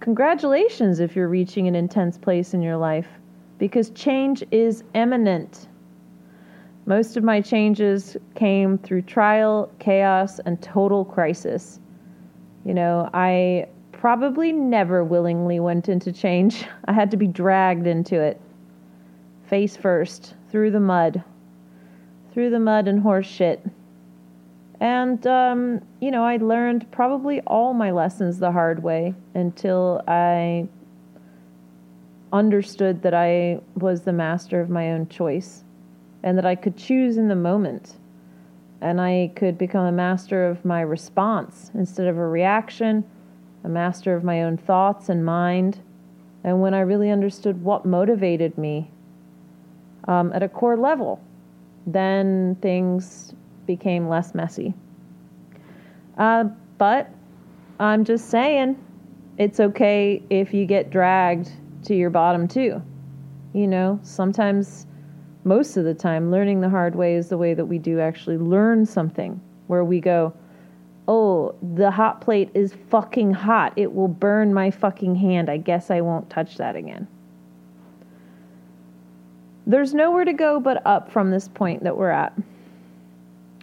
Congratulations 0.00 1.00
if 1.00 1.16
you're 1.16 1.28
reaching 1.28 1.66
an 1.66 1.74
intense 1.74 2.16
place 2.16 2.54
in 2.54 2.62
your 2.62 2.76
life, 2.76 3.08
because 3.58 3.90
change 3.90 4.44
is 4.50 4.84
imminent. 4.94 5.68
Most 6.86 7.16
of 7.16 7.24
my 7.24 7.40
changes 7.40 8.16
came 8.34 8.78
through 8.78 9.02
trial, 9.02 9.70
chaos, 9.78 10.38
and 10.40 10.60
total 10.62 11.04
crisis. 11.04 11.80
You 12.64 12.74
know, 12.74 13.10
I 13.12 13.66
probably 13.92 14.52
never 14.52 15.02
willingly 15.02 15.58
went 15.58 15.88
into 15.88 16.12
change. 16.12 16.64
I 16.84 16.92
had 16.92 17.10
to 17.10 17.16
be 17.16 17.26
dragged 17.26 17.86
into 17.86 18.20
it. 18.20 18.40
Face 19.44 19.76
first, 19.76 20.34
through 20.50 20.70
the 20.70 20.80
mud. 20.80 21.22
Through 22.32 22.50
the 22.50 22.60
mud 22.60 22.88
and 22.88 23.00
horse 23.00 23.26
shit. 23.26 23.64
And, 24.78 25.26
um, 25.26 25.80
you 26.00 26.10
know, 26.10 26.24
I 26.24 26.36
learned 26.36 26.90
probably 26.92 27.40
all 27.46 27.72
my 27.72 27.90
lessons 27.90 28.38
the 28.38 28.52
hard 28.52 28.82
way 28.82 29.14
until 29.34 30.02
I 30.06 30.68
understood 32.32 33.02
that 33.02 33.14
I 33.14 33.60
was 33.74 34.02
the 34.02 34.12
master 34.12 34.60
of 34.60 34.70
my 34.70 34.92
own 34.92 35.08
choice 35.08 35.64
and 36.22 36.36
that 36.36 36.46
I 36.46 36.54
could 36.54 36.76
choose 36.76 37.16
in 37.16 37.28
the 37.28 37.36
moment. 37.36 37.96
And 38.80 39.00
I 39.00 39.32
could 39.36 39.56
become 39.56 39.86
a 39.86 39.92
master 39.92 40.46
of 40.46 40.64
my 40.64 40.80
response 40.80 41.70
instead 41.74 42.08
of 42.08 42.18
a 42.18 42.26
reaction 42.26 43.04
a 43.66 43.68
master 43.68 44.14
of 44.14 44.22
my 44.22 44.44
own 44.44 44.56
thoughts 44.56 45.08
and 45.08 45.24
mind, 45.24 45.80
and 46.44 46.62
when 46.62 46.72
I 46.72 46.80
really 46.80 47.10
understood 47.10 47.60
what 47.64 47.84
motivated 47.84 48.56
me 48.56 48.88
um, 50.06 50.32
at 50.32 50.44
a 50.44 50.48
core 50.48 50.76
level, 50.76 51.20
then 51.84 52.56
things 52.62 53.34
became 53.66 54.08
less 54.08 54.36
messy. 54.36 54.72
Uh, 56.16 56.44
but 56.78 57.10
I'm 57.80 58.04
just 58.04 58.30
saying, 58.30 58.78
it's 59.36 59.58
okay 59.58 60.22
if 60.30 60.54
you 60.54 60.64
get 60.64 60.90
dragged 60.90 61.50
to 61.86 61.94
your 61.94 62.10
bottom 62.10 62.46
too. 62.46 62.82
You 63.52 63.66
know, 63.66 63.98
sometimes, 64.02 64.86
most 65.44 65.76
of 65.76 65.84
the 65.84 65.94
time, 65.94 66.30
learning 66.30 66.60
the 66.60 66.68
hard 66.68 66.94
way 66.94 67.14
is 67.14 67.28
the 67.28 67.38
way 67.38 67.54
that 67.54 67.64
we 67.64 67.78
do 67.78 68.00
actually 68.00 68.36
learn 68.36 68.84
something, 68.84 69.40
where 69.66 69.84
we 69.84 70.00
go, 70.00 70.32
oh, 71.08 71.54
the 71.74 71.90
hot 71.90 72.20
plate 72.20 72.50
is 72.54 72.74
fucking 72.90 73.32
hot. 73.32 73.72
It 73.76 73.94
will 73.94 74.08
burn 74.08 74.52
my 74.52 74.70
fucking 74.70 75.14
hand. 75.14 75.48
I 75.48 75.56
guess 75.56 75.90
I 75.90 76.00
won't 76.00 76.28
touch 76.28 76.56
that 76.56 76.76
again. 76.76 77.06
There's 79.66 79.94
nowhere 79.94 80.24
to 80.24 80.32
go 80.32 80.60
but 80.60 80.84
up 80.86 81.10
from 81.10 81.30
this 81.30 81.48
point 81.48 81.82
that 81.84 81.96
we're 81.96 82.10
at. 82.10 82.32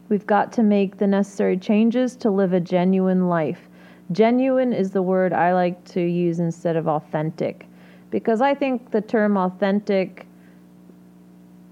We've 0.09 0.25
got 0.25 0.51
to 0.53 0.63
make 0.63 0.97
the 0.97 1.07
necessary 1.07 1.57
changes 1.57 2.15
to 2.17 2.29
live 2.29 2.53
a 2.53 2.59
genuine 2.59 3.29
life. 3.29 3.69
Genuine 4.11 4.73
is 4.73 4.91
the 4.91 5.01
word 5.01 5.33
I 5.33 5.53
like 5.53 5.83
to 5.85 6.01
use 6.01 6.39
instead 6.39 6.75
of 6.75 6.87
authentic 6.87 7.67
because 8.13 8.41
I 8.41 8.53
think 8.53 8.91
the 8.91 9.01
term 9.01 9.37
authentic, 9.37 10.27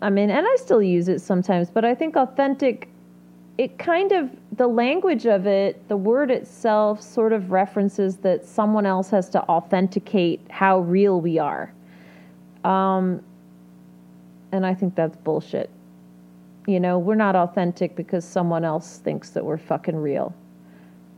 I 0.02 0.10
mean, 0.10 0.32
and 0.32 0.44
I 0.48 0.56
still 0.56 0.82
use 0.82 1.08
it 1.08 1.20
sometimes, 1.22 1.70
but 1.70 1.86
I 1.86 1.94
think 1.94 2.16
authentic 2.16 2.90
it 3.60 3.78
kind 3.78 4.12
of 4.12 4.32
the 4.54 4.66
language 4.66 5.28
of 5.28 5.46
it 5.46 5.88
the 5.88 5.96
word 5.96 6.32
itself 6.32 7.00
sort 7.00 7.32
of 7.32 7.52
references 7.52 8.18
that 8.18 8.44
someone 8.44 8.88
else 8.88 9.12
has 9.12 9.30
to 9.30 9.42
authenticate 9.44 10.42
how 10.50 10.80
real 10.80 11.22
we 11.22 11.38
are. 11.38 11.72
Um, 12.64 13.22
and 14.52 14.66
i 14.66 14.74
think 14.74 14.96
that's 14.96 15.18
bullshit. 15.18 15.70
You 16.66 16.80
know 16.80 16.98
we're 16.98 17.22
not 17.28 17.36
authentic 17.36 17.96
because 17.96 18.26
someone 18.26 18.66
else 18.66 18.98
thinks 18.98 19.30
that 19.32 19.46
we're 19.46 19.60
fucking 19.60 19.96
real. 19.96 20.34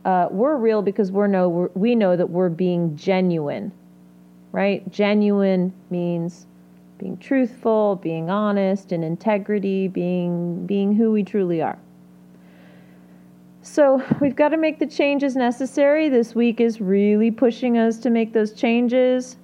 Uh, 0.04 0.28
we're 0.30 0.56
real 0.56 0.82
because 0.82 1.10
we're 1.10 1.28
know 1.28 1.48
we're, 1.48 1.70
we 1.74 1.94
know 1.94 2.14
that 2.14 2.28
we're 2.28 2.50
being 2.50 2.94
genuine 2.94 3.72
right 4.54 4.90
genuine 4.90 5.72
means 5.90 6.46
being 6.98 7.16
truthful 7.18 7.96
being 7.96 8.30
honest 8.30 8.92
in 8.92 9.02
integrity 9.02 9.88
being 9.88 10.64
being 10.66 10.94
who 10.94 11.10
we 11.10 11.22
truly 11.22 11.60
are 11.60 11.78
so 13.64 14.02
we've 14.20 14.36
got 14.36 14.50
to 14.50 14.56
make 14.56 14.78
the 14.78 14.86
changes 14.86 15.34
necessary. 15.34 16.08
This 16.08 16.34
week 16.34 16.60
is 16.60 16.80
really 16.80 17.30
pushing 17.30 17.78
us 17.78 17.98
to 17.98 18.10
make 18.10 18.32
those 18.32 18.52
changes 18.52 19.36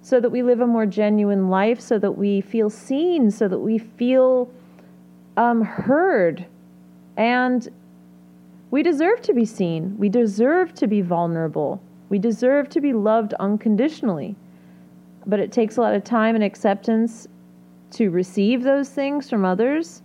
so 0.00 0.20
that 0.20 0.30
we 0.30 0.42
live 0.42 0.60
a 0.60 0.66
more 0.66 0.86
genuine 0.86 1.48
life, 1.50 1.80
so 1.80 1.98
that 1.98 2.12
we 2.12 2.40
feel 2.40 2.70
seen, 2.70 3.30
so 3.30 3.48
that 3.48 3.58
we 3.58 3.78
feel 3.78 4.48
um, 5.36 5.62
heard. 5.62 6.46
And 7.16 7.68
we 8.70 8.84
deserve 8.84 9.20
to 9.22 9.34
be 9.34 9.44
seen. 9.44 9.98
We 9.98 10.08
deserve 10.08 10.74
to 10.74 10.86
be 10.86 11.00
vulnerable. 11.00 11.82
We 12.08 12.18
deserve 12.18 12.68
to 12.70 12.80
be 12.80 12.92
loved 12.92 13.34
unconditionally. 13.34 14.36
But 15.26 15.40
it 15.40 15.50
takes 15.50 15.76
a 15.76 15.80
lot 15.80 15.94
of 15.94 16.04
time 16.04 16.34
and 16.34 16.44
acceptance 16.44 17.26
to 17.92 18.10
receive 18.10 18.62
those 18.62 18.88
things 18.88 19.28
from 19.28 19.44
others 19.44 20.02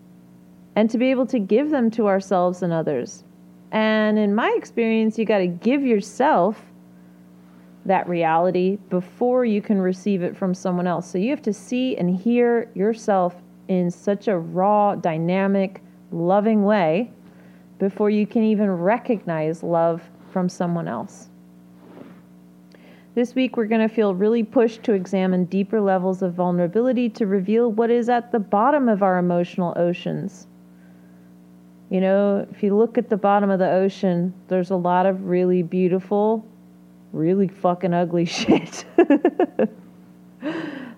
and 0.75 0.89
to 0.89 0.97
be 0.97 1.11
able 1.11 1.25
to 1.27 1.39
give 1.39 1.69
them 1.69 1.91
to 1.91 2.07
ourselves 2.07 2.63
and 2.63 2.73
others. 2.73 3.23
And 3.71 4.17
in 4.17 4.33
my 4.33 4.53
experience, 4.57 5.17
you 5.17 5.25
got 5.25 5.39
to 5.39 5.47
give 5.47 5.83
yourself 5.83 6.61
that 7.85 8.07
reality 8.07 8.77
before 8.89 9.45
you 9.45 9.61
can 9.61 9.81
receive 9.81 10.21
it 10.21 10.35
from 10.35 10.53
someone 10.53 10.87
else. 10.87 11.09
So 11.09 11.17
you 11.17 11.29
have 11.31 11.41
to 11.43 11.53
see 11.53 11.97
and 11.97 12.15
hear 12.15 12.69
yourself 12.75 13.35
in 13.67 13.89
such 13.89 14.27
a 14.27 14.37
raw, 14.37 14.95
dynamic, 14.95 15.81
loving 16.11 16.63
way 16.63 17.11
before 17.79 18.09
you 18.09 18.27
can 18.27 18.43
even 18.43 18.69
recognize 18.69 19.63
love 19.63 20.03
from 20.31 20.47
someone 20.47 20.87
else. 20.87 21.30
This 23.13 23.35
week, 23.35 23.57
we're 23.57 23.65
going 23.65 23.85
to 23.85 23.93
feel 23.93 24.15
really 24.15 24.41
pushed 24.41 24.83
to 24.83 24.93
examine 24.93 25.43
deeper 25.43 25.81
levels 25.81 26.21
of 26.21 26.33
vulnerability 26.33 27.09
to 27.09 27.27
reveal 27.27 27.69
what 27.69 27.91
is 27.91 28.07
at 28.07 28.31
the 28.31 28.39
bottom 28.39 28.87
of 28.87 29.03
our 29.03 29.17
emotional 29.17 29.73
oceans. 29.75 30.47
You 31.89 31.99
know, 31.99 32.47
if 32.49 32.63
you 32.63 32.73
look 32.73 32.97
at 32.97 33.09
the 33.09 33.17
bottom 33.17 33.49
of 33.49 33.59
the 33.59 33.69
ocean, 33.69 34.33
there's 34.47 34.71
a 34.71 34.77
lot 34.77 35.05
of 35.05 35.25
really 35.25 35.61
beautiful, 35.61 36.47
really 37.11 37.49
fucking 37.49 37.93
ugly 37.93 38.23
shit. 38.39 38.85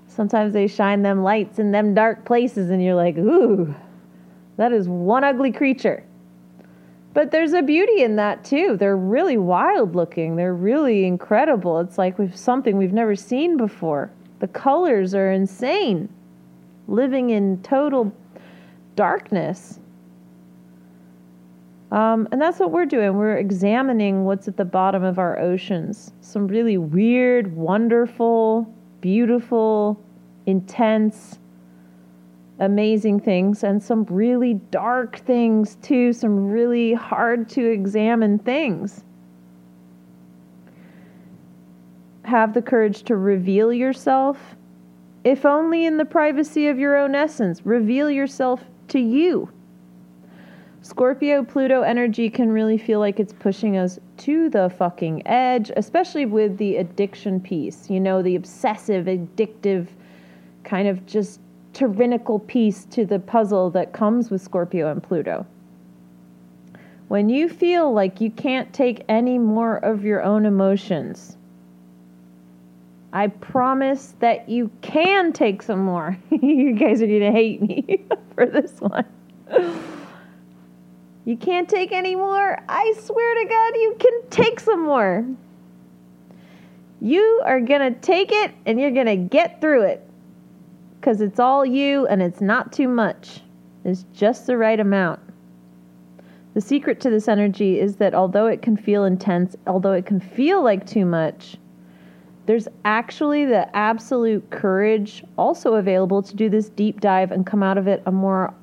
Sometimes 0.05 0.53
they 0.53 0.67
shine 0.67 1.01
them 1.01 1.23
lights 1.23 1.57
in 1.57 1.71
them 1.71 1.95
dark 1.95 2.25
places, 2.25 2.69
and 2.69 2.83
you're 2.83 2.93
like, 2.93 3.17
ooh, 3.17 3.73
that 4.57 4.71
is 4.71 4.87
one 4.87 5.23
ugly 5.23 5.51
creature. 5.51 6.03
But 7.13 7.29
there's 7.29 7.53
a 7.53 7.61
beauty 7.61 8.01
in 8.01 8.15
that 8.15 8.43
too. 8.43 8.75
They're 8.77 8.97
really 8.97 9.37
wild 9.37 9.95
looking. 9.95 10.35
They're 10.35 10.55
really 10.55 11.05
incredible. 11.05 11.79
It's 11.79 11.97
like 11.97 12.17
we've 12.17 12.35
something 12.35 12.75
we've 12.77 12.93
never 12.93 13.15
seen 13.15 13.55
before. 13.55 14.11
The 14.39 14.47
colors 14.47 15.13
are 15.13 15.31
insane. 15.31 16.09
Living 16.87 17.29
in 17.29 17.61
total 17.61 18.11
darkness. 18.95 19.79
Um, 21.91 22.27
and 22.31 22.41
that's 22.41 22.59
what 22.59 22.71
we're 22.71 22.87
doing. 22.87 23.15
We're 23.15 23.37
examining 23.37 24.25
what's 24.25 24.47
at 24.47 24.57
the 24.57 24.65
bottom 24.65 25.03
of 25.03 25.19
our 25.19 25.39
oceans. 25.39 26.11
Some 26.21 26.47
really 26.47 26.79
weird, 26.79 27.55
wonderful, 27.55 28.73
beautiful, 28.99 30.03
intense, 30.47 31.37
amazing 32.59 33.19
things, 33.19 33.63
and 33.63 33.81
some 33.81 34.03
really 34.05 34.55
dark 34.71 35.17
things 35.19 35.75
too, 35.81 36.13
some 36.13 36.49
really 36.49 36.93
hard 36.93 37.49
to 37.49 37.65
examine 37.65 38.39
things. 38.39 39.03
Have 42.23 42.53
the 42.53 42.61
courage 42.61 43.03
to 43.03 43.15
reveal 43.15 43.73
yourself, 43.73 44.55
if 45.23 45.45
only 45.45 45.85
in 45.85 45.97
the 45.97 46.05
privacy 46.05 46.67
of 46.67 46.79
your 46.79 46.95
own 46.97 47.15
essence. 47.15 47.65
Reveal 47.65 48.09
yourself 48.09 48.63
to 48.89 48.99
you. 48.99 49.49
Scorpio 50.81 51.43
Pluto 51.43 51.81
energy 51.81 52.29
can 52.29 52.51
really 52.51 52.77
feel 52.77 52.99
like 52.99 53.17
it's 53.17 53.31
pushing 53.31 53.77
us 53.77 53.99
to 54.17 54.49
the 54.49 54.69
fucking 54.69 55.25
edge, 55.25 55.71
especially 55.77 56.25
with 56.25 56.57
the 56.57 56.75
addiction 56.75 57.39
piece. 57.39 57.89
You 57.89 58.01
know, 58.01 58.21
the 58.21 58.35
obsessive, 58.35 59.05
addictive, 59.05 59.87
kind 60.65 60.89
of 60.89 61.05
just 61.05 61.39
tyrannical 61.73 62.39
piece 62.39 62.85
to 62.85 63.05
the 63.05 63.19
puzzle 63.19 63.69
that 63.71 63.93
comes 63.93 64.29
with 64.29 64.41
Scorpio 64.41 64.91
and 64.91 65.01
Pluto. 65.01 65.45
When 67.07 67.29
you 67.29 67.49
feel 67.49 67.91
like 67.91 68.21
you 68.21 68.31
can't 68.31 68.73
take 68.73 69.03
any 69.09 69.37
more 69.37 69.77
of 69.77 70.03
your 70.03 70.23
own 70.23 70.45
emotions, 70.45 71.37
I 73.11 73.27
promise 73.27 74.15
that 74.19 74.49
you 74.49 74.71
can 74.81 75.33
take 75.33 75.61
some 75.61 75.79
more. 75.79 76.17
you 76.31 76.73
guys 76.73 77.01
are 77.01 77.07
going 77.07 77.19
to 77.19 77.31
hate 77.31 77.61
me 77.61 78.05
for 78.35 78.45
this 78.45 78.79
one. 78.79 79.05
You 81.25 81.37
can't 81.37 81.69
take 81.69 81.91
any 81.91 82.15
more? 82.15 82.61
I 82.67 82.93
swear 82.99 83.43
to 83.43 83.49
God, 83.49 83.75
you 83.75 83.95
can 83.99 84.29
take 84.29 84.59
some 84.59 84.83
more. 84.83 85.25
You 86.99 87.41
are 87.45 87.59
going 87.59 87.93
to 87.93 87.99
take 87.99 88.31
it 88.31 88.51
and 88.65 88.79
you're 88.79 88.91
going 88.91 89.05
to 89.05 89.15
get 89.15 89.61
through 89.61 89.83
it 89.83 90.09
because 91.03 91.19
it's 91.19 91.39
all 91.39 91.65
you 91.65 92.07
and 92.07 92.21
it's 92.21 92.39
not 92.39 92.71
too 92.71 92.87
much. 92.87 93.41
It's 93.83 94.05
just 94.13 94.47
the 94.47 94.55
right 94.55 94.79
amount. 94.79 95.19
The 96.53 96.61
secret 96.61 97.01
to 97.01 97.09
this 97.09 97.27
energy 97.27 97.77
is 97.77 97.97
that 97.97 98.13
although 98.13 98.47
it 98.47 98.61
can 98.61 98.77
feel 98.77 99.03
intense, 99.03 99.57
although 99.67 99.91
it 99.91 100.05
can 100.05 100.21
feel 100.21 100.63
like 100.63 100.87
too 100.87 101.03
much, 101.03 101.57
there's 102.45 102.69
actually 102.85 103.43
the 103.43 103.75
absolute 103.75 104.49
courage 104.49 105.25
also 105.37 105.73
available 105.73 106.21
to 106.21 106.35
do 106.37 106.49
this 106.49 106.69
deep 106.69 107.01
dive 107.01 107.33
and 107.33 107.45
come 107.45 107.63
out 107.63 107.77
of 107.77 107.85
it 107.85 108.01
a 108.05 108.11
more 108.11 108.53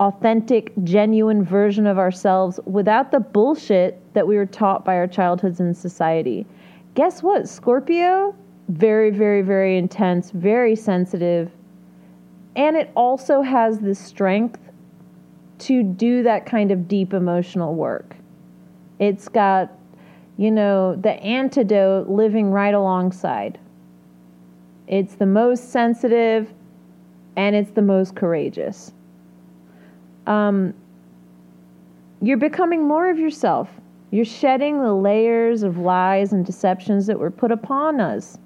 authentic, 0.00 0.72
genuine 0.82 1.44
version 1.44 1.86
of 1.86 1.98
ourselves 1.98 2.58
without 2.64 3.10
the 3.10 3.20
bullshit 3.20 4.00
that 4.14 4.26
we 4.26 4.36
were 4.38 4.46
taught 4.46 4.82
by 4.82 4.94
our 4.94 5.06
childhoods 5.06 5.60
and 5.60 5.76
society. 5.76 6.46
Guess 6.94 7.22
what? 7.22 7.46
Scorpio, 7.46 8.34
very, 8.68 9.10
very, 9.10 9.42
very 9.42 9.76
intense, 9.76 10.30
very 10.30 10.74
sensitive. 10.74 11.50
And 12.56 12.76
it 12.76 12.90
also 12.96 13.42
has 13.42 13.78
the 13.78 13.94
strength 13.94 14.58
to 15.58 15.82
do 15.82 16.22
that 16.24 16.46
kind 16.46 16.72
of 16.72 16.88
deep 16.88 17.12
emotional 17.12 17.74
work. 17.74 18.16
It's 18.98 19.28
got, 19.28 19.72
you 20.36 20.50
know, 20.50 20.96
the 20.96 21.12
antidote 21.12 22.08
living 22.08 22.50
right 22.50 22.74
alongside. 22.74 23.58
It's 24.88 25.14
the 25.14 25.26
most 25.26 25.70
sensitive 25.70 26.52
and 27.36 27.54
it's 27.54 27.70
the 27.70 27.82
most 27.82 28.16
courageous 28.16 28.92
um, 30.26 30.74
you're 32.20 32.36
becoming 32.36 32.86
more 32.86 33.10
of 33.10 33.18
yourself. 33.18 33.68
You're 34.10 34.24
shedding 34.24 34.80
the 34.80 34.92
layers 34.92 35.62
of 35.62 35.78
lies 35.78 36.32
and 36.32 36.44
deceptions 36.44 37.06
that 37.06 37.18
were 37.18 37.30
put 37.30 37.52
upon 37.52 38.00
us. 38.00 38.38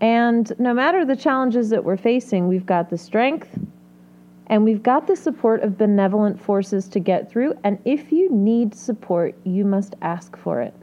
And 0.00 0.52
no 0.58 0.74
matter 0.74 1.04
the 1.04 1.16
challenges 1.16 1.70
that 1.70 1.84
we're 1.84 1.96
facing, 1.96 2.48
we've 2.48 2.66
got 2.66 2.90
the 2.90 2.98
strength 2.98 3.58
and 4.46 4.64
we've 4.64 4.82
got 4.82 5.06
the 5.06 5.16
support 5.16 5.62
of 5.62 5.78
benevolent 5.78 6.40
forces 6.40 6.88
to 6.88 7.00
get 7.00 7.30
through. 7.30 7.54
And 7.64 7.78
if 7.84 8.12
you 8.12 8.30
need 8.30 8.74
support, 8.74 9.34
you 9.44 9.64
must 9.64 9.94
ask 10.02 10.36
for 10.36 10.60
it. 10.60 10.74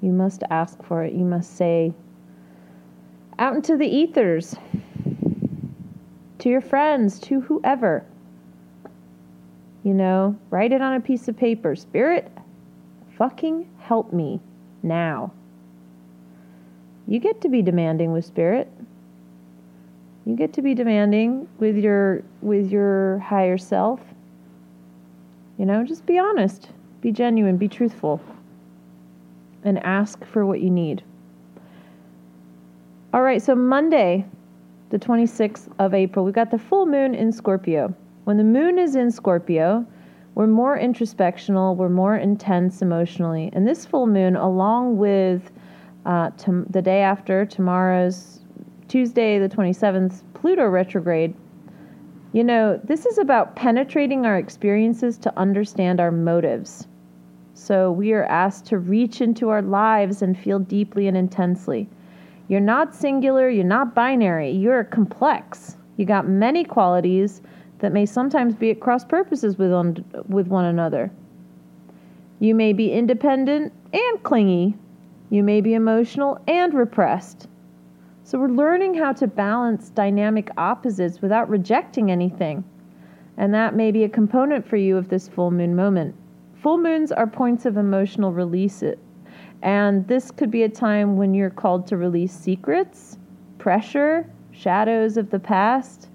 You 0.00 0.12
must 0.12 0.44
ask 0.50 0.82
for 0.84 1.02
it. 1.02 1.12
You 1.12 1.24
must 1.24 1.56
say, 1.56 1.92
out 3.38 3.56
into 3.56 3.76
the 3.76 3.86
ethers 3.86 4.54
to 6.38 6.48
your 6.48 6.60
friends, 6.60 7.18
to 7.20 7.40
whoever. 7.40 8.04
You 9.82 9.94
know, 9.94 10.36
write 10.50 10.72
it 10.72 10.80
on 10.80 10.94
a 10.94 11.00
piece 11.00 11.26
of 11.26 11.36
paper. 11.36 11.74
Spirit, 11.74 12.30
fucking 13.16 13.68
help 13.78 14.12
me 14.12 14.40
now. 14.82 15.32
You 17.06 17.18
get 17.20 17.40
to 17.42 17.48
be 17.48 17.62
demanding 17.62 18.12
with 18.12 18.24
spirit. 18.24 18.70
You 20.24 20.36
get 20.36 20.52
to 20.54 20.62
be 20.62 20.74
demanding 20.74 21.48
with 21.58 21.76
your 21.76 22.22
with 22.40 22.70
your 22.70 23.18
higher 23.18 23.58
self. 23.58 24.00
You 25.58 25.66
know, 25.66 25.84
just 25.84 26.06
be 26.06 26.18
honest, 26.18 26.70
be 27.00 27.12
genuine, 27.12 27.56
be 27.56 27.68
truthful. 27.68 28.20
And 29.64 29.78
ask 29.84 30.24
for 30.24 30.44
what 30.44 30.60
you 30.60 30.70
need. 30.70 31.02
All 33.14 33.22
right, 33.22 33.40
so 33.40 33.54
Monday, 33.54 34.26
the 34.90 34.98
26th 34.98 35.68
of 35.78 35.94
April, 35.94 36.24
we've 36.24 36.34
got 36.34 36.50
the 36.50 36.58
full 36.58 36.84
moon 36.84 37.14
in 37.14 37.30
Scorpio. 37.30 37.94
When 38.24 38.36
the 38.36 38.44
moon 38.44 38.78
is 38.78 38.96
in 38.96 39.10
Scorpio, 39.10 39.86
we're 40.34 40.48
more 40.48 40.76
introspectional, 40.78 41.76
we're 41.76 41.88
more 41.88 42.16
intense 42.16 42.82
emotionally. 42.82 43.50
And 43.52 43.66
this 43.66 43.86
full 43.86 44.06
moon, 44.06 44.34
along 44.34 44.96
with 44.96 45.52
uh, 46.06 46.30
to, 46.30 46.66
the 46.70 46.82
day 46.82 47.00
after 47.00 47.46
tomorrow's 47.46 48.40
Tuesday, 48.88 49.38
the 49.38 49.48
27th, 49.48 50.22
Pluto 50.34 50.66
retrograde, 50.66 51.34
you 52.32 52.42
know, 52.44 52.80
this 52.82 53.06
is 53.06 53.18
about 53.18 53.54
penetrating 53.54 54.26
our 54.26 54.36
experiences 54.36 55.16
to 55.18 55.38
understand 55.38 56.00
our 56.00 56.10
motives. 56.10 56.86
So 57.54 57.92
we 57.92 58.12
are 58.12 58.24
asked 58.24 58.66
to 58.66 58.78
reach 58.78 59.20
into 59.20 59.48
our 59.48 59.62
lives 59.62 60.20
and 60.20 60.36
feel 60.36 60.58
deeply 60.58 61.06
and 61.06 61.16
intensely. 61.16 61.88
You're 62.48 62.60
not 62.60 62.94
singular, 62.94 63.48
you're 63.48 63.64
not 63.64 63.94
binary, 63.94 64.50
you're 64.50 64.84
complex. 64.84 65.76
You 65.96 66.04
got 66.04 66.26
many 66.28 66.64
qualities 66.64 67.40
that 67.78 67.92
may 67.92 68.04
sometimes 68.04 68.54
be 68.54 68.70
at 68.70 68.80
cross 68.80 69.04
purposes 69.04 69.56
with, 69.56 69.72
un- 69.72 70.04
with 70.28 70.48
one 70.48 70.64
another. 70.64 71.10
You 72.40 72.54
may 72.54 72.72
be 72.72 72.92
independent 72.92 73.72
and 73.92 74.22
clingy. 74.24 74.76
You 75.30 75.42
may 75.42 75.60
be 75.60 75.74
emotional 75.74 76.38
and 76.46 76.74
repressed. 76.74 77.48
So 78.22 78.38
we're 78.38 78.48
learning 78.48 78.94
how 78.94 79.12
to 79.14 79.26
balance 79.26 79.90
dynamic 79.90 80.50
opposites 80.56 81.20
without 81.20 81.48
rejecting 81.48 82.10
anything. 82.10 82.64
And 83.36 83.52
that 83.52 83.74
may 83.74 83.90
be 83.90 84.04
a 84.04 84.08
component 84.08 84.66
for 84.66 84.76
you 84.76 84.96
of 84.96 85.08
this 85.08 85.28
full 85.28 85.50
moon 85.50 85.74
moment. 85.74 86.14
Full 86.54 86.78
moons 86.78 87.12
are 87.12 87.26
points 87.26 87.66
of 87.66 87.76
emotional 87.76 88.32
release 88.32 88.82
and 89.64 90.06
this 90.08 90.30
could 90.30 90.50
be 90.50 90.62
a 90.62 90.68
time 90.68 91.16
when 91.16 91.32
you're 91.32 91.48
called 91.48 91.86
to 91.86 91.96
release 91.96 92.32
secrets, 92.32 93.18
pressure, 93.56 94.30
shadows 94.52 95.16
of 95.16 95.30
the 95.30 95.38
past. 95.38 96.10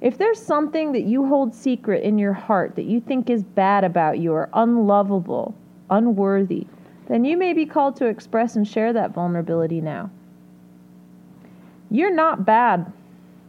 If 0.00 0.18
there's 0.18 0.42
something 0.42 0.90
that 0.92 1.04
you 1.04 1.26
hold 1.26 1.54
secret 1.54 2.02
in 2.02 2.18
your 2.18 2.32
heart 2.32 2.74
that 2.74 2.84
you 2.84 3.00
think 3.00 3.30
is 3.30 3.44
bad 3.44 3.84
about 3.84 4.18
you 4.18 4.32
or 4.32 4.50
unlovable, 4.52 5.54
unworthy, 5.90 6.66
then 7.06 7.24
you 7.24 7.36
may 7.36 7.52
be 7.52 7.66
called 7.66 7.96
to 7.96 8.06
express 8.06 8.56
and 8.56 8.66
share 8.66 8.92
that 8.92 9.12
vulnerability 9.12 9.80
now. 9.80 10.10
You're 11.90 12.14
not 12.14 12.44
bad. 12.44 12.92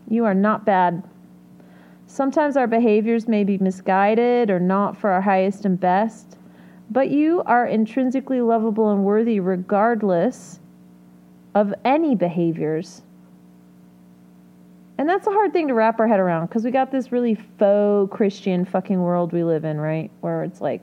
You 0.10 0.26
are 0.26 0.34
not 0.34 0.66
bad. 0.66 1.04
Sometimes 2.06 2.56
our 2.56 2.68
behaviors 2.68 3.28
may 3.28 3.44
be 3.44 3.58
misguided 3.58 4.50
or 4.50 4.60
not 4.60 4.98
for 4.98 5.10
our 5.10 5.22
highest 5.22 5.66
and 5.66 5.80
best. 5.80 6.38
But 6.90 7.10
you 7.10 7.44
are 7.46 7.66
intrinsically 7.66 8.42
lovable 8.42 8.92
and 8.92 9.04
worthy 9.04 9.40
regardless 9.40 10.60
of 11.54 11.74
any 11.84 12.16
behaviors. 12.16 13.02
And 14.98 15.10
that's 15.10 15.28
a 15.28 15.32
hard 15.32 15.52
thing 15.52 15.68
to 15.68 15.74
wrap 15.74 16.00
our 16.00 16.08
head 16.08 16.20
around 16.20 16.48
because 16.48 16.64
we 16.64 16.72
got 16.72 16.92
this 16.92 17.12
really 17.12 17.36
faux 17.36 18.16
Christian 18.16 18.66
fucking 18.66 19.02
world 19.02 19.34
we 19.34 19.44
live 19.44 19.66
in, 19.66 19.80
right? 19.80 20.10
Where 20.22 20.44
it's 20.44 20.62
like, 20.62 20.82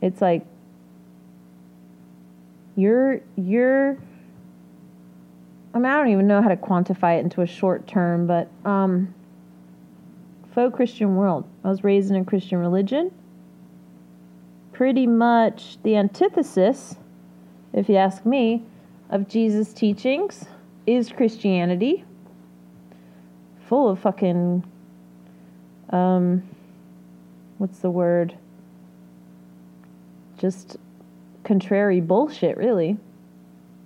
it's 0.00 0.22
like, 0.22 0.46
you're, 2.76 3.20
you're, 3.36 3.96
I 5.74 5.78
mean, 5.78 5.86
I 5.86 5.96
don't 5.96 6.08
even 6.08 6.26
know 6.26 6.42
how 6.42 6.48
to 6.48 6.56
quantify 6.56 7.18
it 7.18 7.24
into 7.24 7.42
a 7.42 7.46
short 7.46 7.86
term, 7.86 8.26
but, 8.26 8.48
um, 8.64 9.14
faux 10.54 10.74
Christian 10.74 11.16
world. 11.16 11.44
I 11.64 11.68
was 11.68 11.82
raised 11.82 12.10
in 12.10 12.16
a 12.16 12.24
Christian 12.24 12.58
religion. 12.58 13.10
Pretty 14.72 15.06
much 15.06 15.78
the 15.82 15.96
antithesis, 15.96 16.96
if 17.72 17.88
you 17.88 17.96
ask 17.96 18.24
me, 18.24 18.62
of 19.10 19.28
Jesus' 19.28 19.72
teachings 19.72 20.44
is 20.86 21.10
Christianity. 21.10 22.04
Full 23.68 23.88
of 23.88 23.98
fucking, 23.98 24.64
um, 25.90 26.42
what's 27.58 27.78
the 27.80 27.90
word? 27.90 28.36
Just 30.38 30.76
contrary 31.46 32.00
bullshit, 32.00 32.56
really. 32.58 32.98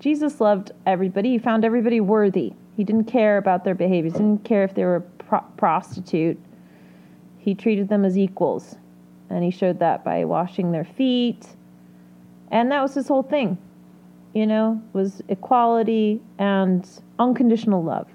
Jesus 0.00 0.40
loved 0.40 0.72
everybody. 0.86 1.30
He 1.30 1.38
found 1.38 1.64
everybody 1.64 2.00
worthy. 2.00 2.54
He 2.76 2.84
didn't 2.84 3.04
care 3.04 3.36
about 3.36 3.64
their 3.64 3.74
behaviors. 3.74 4.14
He 4.14 4.20
didn't 4.20 4.44
care 4.44 4.64
if 4.64 4.74
they 4.74 4.84
were 4.84 4.96
a 4.96 5.00
pro- 5.02 5.44
prostitute. 5.58 6.40
He 7.38 7.54
treated 7.54 7.88
them 7.88 8.04
as 8.04 8.16
equals. 8.16 8.76
And 9.28 9.44
he 9.44 9.50
showed 9.50 9.78
that 9.78 10.02
by 10.02 10.24
washing 10.24 10.72
their 10.72 10.84
feet. 10.84 11.46
And 12.50 12.72
that 12.72 12.80
was 12.80 12.94
his 12.94 13.06
whole 13.06 13.22
thing. 13.22 13.58
You 14.32 14.46
know, 14.46 14.82
was 14.92 15.20
equality 15.28 16.22
and 16.38 16.88
unconditional 17.18 17.84
love. 17.84 18.08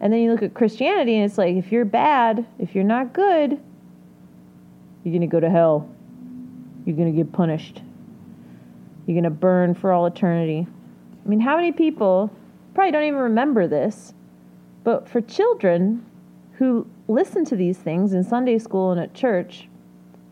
And 0.00 0.12
then 0.12 0.20
you 0.20 0.30
look 0.30 0.42
at 0.42 0.54
Christianity 0.54 1.16
and 1.16 1.24
it's 1.24 1.36
like 1.36 1.56
if 1.56 1.72
you're 1.72 1.84
bad, 1.84 2.46
if 2.58 2.74
you're 2.74 2.84
not 2.84 3.12
good, 3.12 3.60
you're 5.02 5.12
going 5.12 5.20
to 5.20 5.26
go 5.26 5.40
to 5.40 5.50
hell. 5.50 5.88
You're 6.86 6.96
going 6.96 7.12
to 7.12 7.16
get 7.16 7.32
punished. 7.32 7.82
You're 9.10 9.20
going 9.20 9.24
to 9.24 9.40
burn 9.40 9.74
for 9.74 9.90
all 9.90 10.06
eternity. 10.06 10.68
I 11.24 11.28
mean, 11.28 11.40
how 11.40 11.56
many 11.56 11.72
people 11.72 12.30
probably 12.74 12.92
don't 12.92 13.02
even 13.02 13.18
remember 13.18 13.66
this, 13.66 14.14
but 14.84 15.08
for 15.08 15.20
children 15.20 16.06
who 16.52 16.86
listen 17.08 17.44
to 17.46 17.56
these 17.56 17.76
things 17.76 18.12
in 18.12 18.22
Sunday 18.22 18.56
school 18.56 18.92
and 18.92 19.00
at 19.00 19.12
church, 19.12 19.68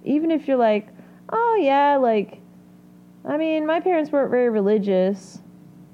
even 0.05 0.31
if 0.31 0.47
you're 0.47 0.57
like, 0.57 0.87
oh, 1.31 1.59
yeah, 1.61 1.97
like, 1.97 2.41
I 3.25 3.37
mean, 3.37 3.67
my 3.67 3.81
parents 3.81 4.13
weren't 4.13 4.31
very 4.31 4.49
religious, 4.49 5.41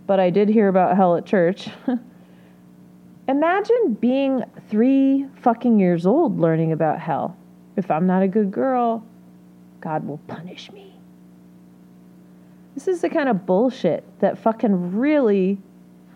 but 0.07 0.21
I 0.21 0.29
did 0.29 0.51
hear 0.51 0.69
about 0.69 0.95
hell 0.95 1.17
at 1.17 1.25
church. 1.25 1.71
Imagine 3.29 3.97
being 3.99 4.45
three 4.69 5.25
fucking 5.37 5.81
years 5.81 6.05
old 6.05 6.39
learning 6.39 6.73
about 6.73 7.01
hell. 7.01 7.35
If 7.77 7.91
I'm 7.91 8.07
not 8.07 8.23
a 8.23 8.29
good 8.29 8.51
girl, 8.51 9.03
God 9.81 10.07
will 10.07 10.19
punish 10.29 10.71
me. 10.71 10.94
This 12.75 12.89
is 12.89 13.01
the 13.01 13.09
kind 13.09 13.29
of 13.29 13.47
bullshit 13.47 14.05
that 14.21 14.37
fucking 14.37 14.99
really 14.99 15.59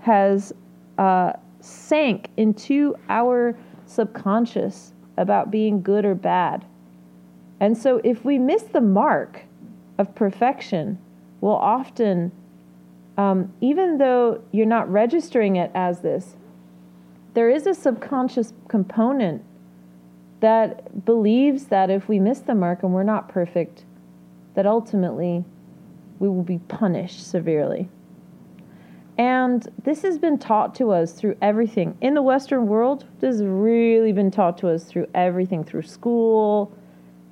has 0.01 0.53
uh, 0.99 1.33
sank 1.61 2.31
into 2.37 2.97
our 3.09 3.57
subconscious 3.87 4.93
about 5.17 5.51
being 5.51 5.83
good 5.83 6.05
or 6.05 6.15
bad. 6.15 6.65
And 7.61 7.77
so 7.77 8.01
if 8.05 8.25
we 8.25 8.39
miss 8.39 8.63
the 8.65 8.81
mark 8.81 9.43
of 9.99 10.15
perfection, 10.15 10.99
we'll 11.41 11.53
often, 11.53 12.33
um, 13.17 13.53
even 13.61 13.99
though 13.99 14.43
you're 14.53 14.67
not 14.67 14.91
registering 14.91 15.57
it 15.57 15.71
as 15.75 16.01
this, 16.01 16.37
there 17.35 17.51
is 17.51 17.67
a 17.67 17.75
subconscious 17.75 18.53
component 18.69 19.43
that 20.41 21.05
believes 21.05 21.67
that 21.67 21.91
if 21.91 22.09
we 22.09 22.19
miss 22.19 22.41
the 22.41 22.55
mark 22.55 22.83
and 22.83 22.93
we're 22.93 23.03
not 23.03 23.29
perfect, 23.29 23.85
that 24.55 24.67
ultimately 24.67 25.45
we 26.19 26.29
will 26.29 26.43
be 26.43 26.59
punished 26.59 27.29
severely. 27.29 27.89
And 29.17 29.67
this 29.83 30.03
has 30.03 30.17
been 30.17 30.39
taught 30.39 30.77
to 30.77 30.93
us 30.93 31.13
through 31.13 31.37
everything. 31.43 31.99
In 32.01 32.15
the 32.15 32.23
Western 32.23 32.69
world, 32.69 33.05
this 33.21 33.35
has 33.37 33.45
really 33.45 34.13
been 34.13 34.31
taught 34.31 34.59
to 34.59 34.69
us 34.69 34.85
through 34.85 35.09
everything 35.13 35.65
through 35.65 35.83
school, 35.83 36.73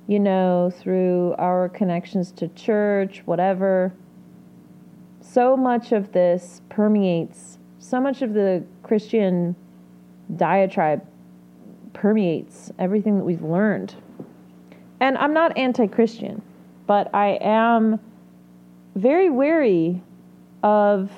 you 0.07 0.19
know, 0.19 0.71
through 0.79 1.33
our 1.37 1.69
connections 1.69 2.31
to 2.33 2.49
church, 2.49 3.21
whatever. 3.25 3.93
So 5.21 5.55
much 5.55 5.93
of 5.93 6.11
this 6.11 6.61
permeates, 6.67 7.57
so 7.79 8.01
much 8.01 8.21
of 8.21 8.33
the 8.33 8.63
Christian 8.83 9.55
diatribe 10.35 11.05
permeates 11.93 12.71
everything 12.79 13.17
that 13.17 13.23
we've 13.23 13.41
learned. 13.41 13.95
And 14.99 15.17
I'm 15.17 15.33
not 15.33 15.57
anti 15.57 15.87
Christian, 15.87 16.41
but 16.85 17.13
I 17.13 17.37
am 17.41 17.99
very 18.97 19.29
wary 19.29 20.01
of 20.63 21.11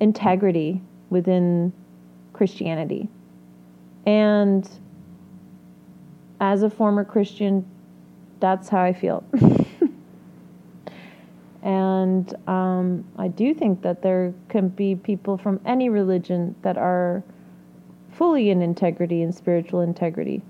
integrity 0.00 0.82
within 1.08 1.72
Christianity. 2.32 3.08
And 4.04 4.68
as 6.40 6.62
a 6.62 6.70
former 6.70 7.04
Christian, 7.04 7.64
that's 8.40 8.68
how 8.68 8.82
I 8.82 8.92
feel. 8.92 9.24
and 11.62 12.34
um, 12.48 13.04
I 13.16 13.28
do 13.28 13.54
think 13.54 13.82
that 13.82 14.02
there 14.02 14.34
can 14.48 14.68
be 14.68 14.96
people 14.96 15.38
from 15.38 15.60
any 15.64 15.88
religion 15.88 16.56
that 16.62 16.76
are 16.76 17.22
fully 18.10 18.50
in 18.50 18.62
integrity 18.62 19.22
and 19.22 19.34
spiritual 19.34 19.80
integrity. 19.80 20.42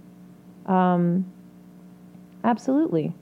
Um, 0.66 1.30
absolutely. 2.44 3.12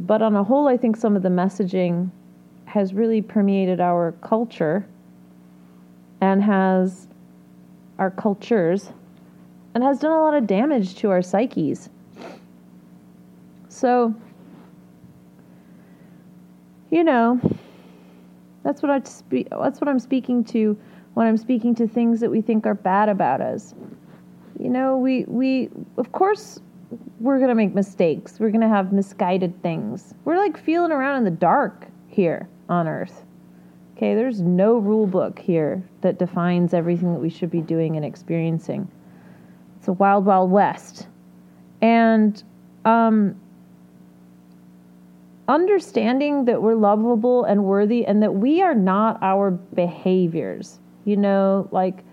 But 0.00 0.22
on 0.22 0.34
a 0.34 0.42
whole, 0.42 0.66
I 0.66 0.76
think 0.76 0.96
some 0.96 1.14
of 1.14 1.22
the 1.22 1.28
messaging 1.28 2.10
has 2.64 2.94
really 2.94 3.20
permeated 3.20 3.80
our 3.80 4.12
culture 4.22 4.86
and 6.20 6.42
has 6.42 7.06
our 7.98 8.10
cultures 8.10 8.92
and 9.74 9.84
has 9.84 9.98
done 10.00 10.12
a 10.12 10.20
lot 10.22 10.34
of 10.34 10.46
damage 10.46 10.96
to 10.96 11.10
our 11.10 11.20
psyches. 11.20 11.90
So, 13.68 14.14
you 16.90 17.04
know, 17.04 17.40
that's 18.62 18.82
what 18.82 18.90
I 18.90 19.00
spe- 19.04 19.48
that's 19.50 19.80
what 19.80 19.88
I'm 19.88 19.98
speaking 19.98 20.44
to 20.44 20.78
when 21.14 21.26
I'm 21.26 21.36
speaking 21.36 21.74
to 21.76 21.86
things 21.86 22.20
that 22.20 22.30
we 22.30 22.40
think 22.40 22.66
are 22.66 22.74
bad 22.74 23.08
about 23.08 23.40
us. 23.40 23.74
You 24.58 24.70
know, 24.70 24.96
we 24.96 25.24
we 25.24 25.70
of 25.98 26.12
course 26.12 26.60
we're 27.20 27.36
going 27.36 27.48
to 27.48 27.54
make 27.54 27.74
mistakes. 27.74 28.40
We're 28.40 28.50
going 28.50 28.62
to 28.62 28.68
have 28.68 28.92
misguided 28.92 29.62
things. 29.62 30.14
We're 30.24 30.38
like 30.38 30.58
feeling 30.58 30.92
around 30.92 31.18
in 31.18 31.24
the 31.24 31.30
dark 31.30 31.86
here 32.08 32.48
on 32.68 32.88
earth. 32.88 33.24
Okay, 33.96 34.14
there's 34.14 34.40
no 34.40 34.78
rule 34.78 35.06
book 35.06 35.38
here 35.38 35.82
that 36.00 36.18
defines 36.18 36.72
everything 36.72 37.12
that 37.12 37.20
we 37.20 37.28
should 37.28 37.50
be 37.50 37.60
doing 37.60 37.96
and 37.96 38.04
experiencing. 38.04 38.90
It's 39.78 39.88
a 39.88 39.92
wild, 39.92 40.24
wild 40.24 40.50
west. 40.50 41.06
And 41.82 42.42
um, 42.84 43.38
understanding 45.48 46.46
that 46.46 46.62
we're 46.62 46.76
lovable 46.76 47.44
and 47.44 47.64
worthy 47.64 48.06
and 48.06 48.22
that 48.22 48.34
we 48.34 48.62
are 48.62 48.74
not 48.74 49.18
our 49.22 49.50
behaviors. 49.50 50.78
You 51.04 51.16
know, 51.16 51.68
like 51.72 52.04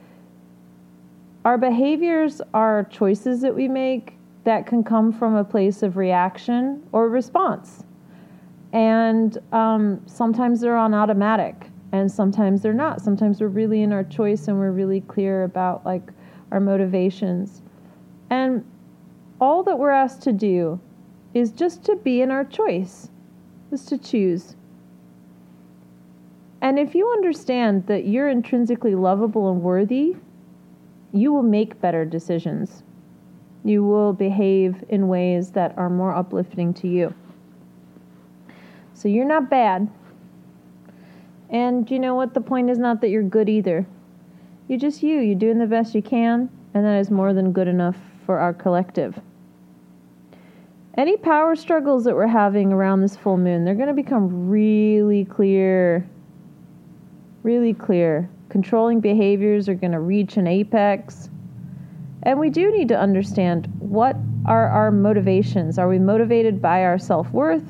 our 1.46 1.58
behaviors 1.58 2.42
are 2.54 2.84
choices 2.86 3.42
that 3.42 3.56
we 3.56 3.68
make 3.70 4.17
that 4.48 4.66
can 4.66 4.82
come 4.82 5.12
from 5.12 5.36
a 5.36 5.44
place 5.44 5.84
of 5.84 5.98
reaction 5.98 6.82
or 6.94 7.10
response. 7.10 7.84
And 8.72 9.38
um, 9.52 10.02
sometimes 10.06 10.62
they're 10.62 10.78
on 10.78 10.94
automatic, 10.94 11.68
and 11.92 12.10
sometimes 12.10 12.62
they're 12.62 12.74
not. 12.74 13.02
Sometimes 13.02 13.42
we're 13.42 13.48
really 13.48 13.82
in 13.82 13.92
our 13.92 14.06
choice 14.06 14.48
and 14.48 14.58
we're 14.58 14.72
really 14.72 15.02
clear 15.02 15.44
about 15.44 15.86
like 15.86 16.14
our 16.52 16.62
motivations. 16.62 17.62
And 18.30 18.64
all 19.42 19.64
that 19.64 19.78
we're 19.78 19.90
asked 19.90 20.22
to 20.22 20.32
do 20.32 20.80
is 21.34 21.52
just 21.52 21.84
to 21.84 21.98
be 21.98 22.22
in 22.22 22.32
our 22.32 22.46
choice, 22.46 23.10
is 23.74 23.84
to 23.88 23.98
choose. 23.98 24.56
And 26.62 26.80
if 26.80 26.96
you 26.96 27.12
understand 27.12 27.88
that 27.88 28.08
you're 28.08 28.30
intrinsically 28.30 28.96
lovable 28.96 29.52
and 29.52 29.62
worthy, 29.62 30.16
you 31.12 31.34
will 31.34 31.44
make 31.44 31.82
better 31.82 32.06
decisions 32.06 32.84
you 33.64 33.84
will 33.84 34.14
behave 34.14 34.84
in 34.90 35.08
ways 35.08 35.52
that 35.52 35.78
are 35.78 35.90
more 35.90 36.14
uplifting 36.14 36.74
to 36.76 36.88
you. 36.88 37.14
So 38.94 39.08
you're 39.08 39.26
not 39.26 39.50
bad. 39.50 39.90
And 41.50 41.90
you 41.90 42.00
know 42.00 42.16
what? 42.16 42.34
The 42.34 42.42
point 42.42 42.70
is 42.70 42.78
not 42.78 43.02
that 43.02 43.10
you're 43.10 43.24
good 43.24 43.50
either. 43.50 43.86
You're 44.68 44.80
just 44.80 45.04
you. 45.04 45.20
You're 45.20 45.36
doing 45.36 45.60
the 45.60 45.66
best 45.66 45.96
you 45.96 46.02
can, 46.02 46.50
and 46.74 46.86
that 46.86 47.00
is 47.00 47.10
more 47.10 47.34
than 47.34 47.52
good 47.52 47.68
enough 47.68 47.98
for 48.26 48.40
our 48.40 48.54
collective. 48.54 49.20
Any 50.98 51.16
power 51.16 51.56
struggles 51.56 52.04
that 52.06 52.16
we're 52.16 52.26
having 52.26 52.74
around 52.74 53.02
this 53.02 53.16
full 53.16 53.38
moon, 53.38 53.64
they're 53.64 53.76
going 53.76 53.88
to 53.88 53.94
become 53.94 54.50
really 54.50 55.26
clear. 55.26 56.10
Really 57.44 57.74
clear. 57.74 58.30
Controlling 58.50 59.00
behaviors 59.00 59.70
are 59.70 59.76
going 59.76 59.92
to 59.92 60.00
reach 60.00 60.38
an 60.38 60.48
apex 60.48 61.30
and 62.28 62.38
we 62.38 62.50
do 62.50 62.70
need 62.74 62.90
to 62.90 63.00
understand 63.00 63.68
what 63.80 64.18
are 64.46 64.68
our 64.68 64.92
motivations. 64.92 65.80
Are 65.80 65.88
we 65.88 65.98
motivated 65.98 66.62
by 66.62 66.84
our 66.84 67.00
self 67.00 67.32
worth 67.32 67.64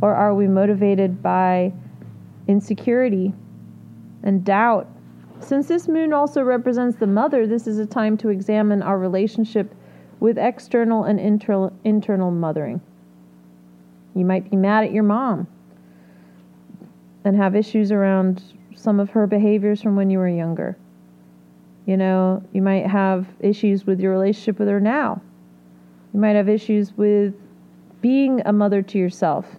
or 0.00 0.14
are 0.14 0.32
we 0.32 0.46
motivated 0.46 1.20
by 1.20 1.72
insecurity 2.46 3.34
and 4.22 4.44
doubt? 4.44 4.86
Since 5.40 5.66
this 5.66 5.88
moon 5.88 6.12
also 6.12 6.42
represents 6.42 6.98
the 6.98 7.08
mother, 7.08 7.48
this 7.48 7.66
is 7.66 7.78
a 7.78 7.86
time 7.86 8.16
to 8.18 8.28
examine 8.28 8.80
our 8.80 8.96
relationship 8.96 9.74
with 10.20 10.38
external 10.38 11.02
and 11.02 11.18
internal, 11.18 11.72
internal 11.82 12.30
mothering. 12.30 12.80
You 14.14 14.24
might 14.24 14.48
be 14.48 14.56
mad 14.56 14.84
at 14.84 14.92
your 14.92 15.02
mom 15.02 15.48
and 17.24 17.36
have 17.36 17.56
issues 17.56 17.90
around 17.90 18.40
some 18.76 19.00
of 19.00 19.10
her 19.10 19.26
behaviors 19.26 19.82
from 19.82 19.96
when 19.96 20.10
you 20.10 20.18
were 20.18 20.28
younger. 20.28 20.76
You 21.90 21.96
know, 21.96 22.40
you 22.52 22.62
might 22.62 22.86
have 22.86 23.26
issues 23.40 23.84
with 23.84 23.98
your 23.98 24.12
relationship 24.12 24.60
with 24.60 24.68
her 24.68 24.78
now. 24.78 25.20
You 26.14 26.20
might 26.20 26.36
have 26.36 26.48
issues 26.48 26.96
with 26.96 27.34
being 28.00 28.40
a 28.46 28.52
mother 28.52 28.80
to 28.80 28.96
yourself. 28.96 29.56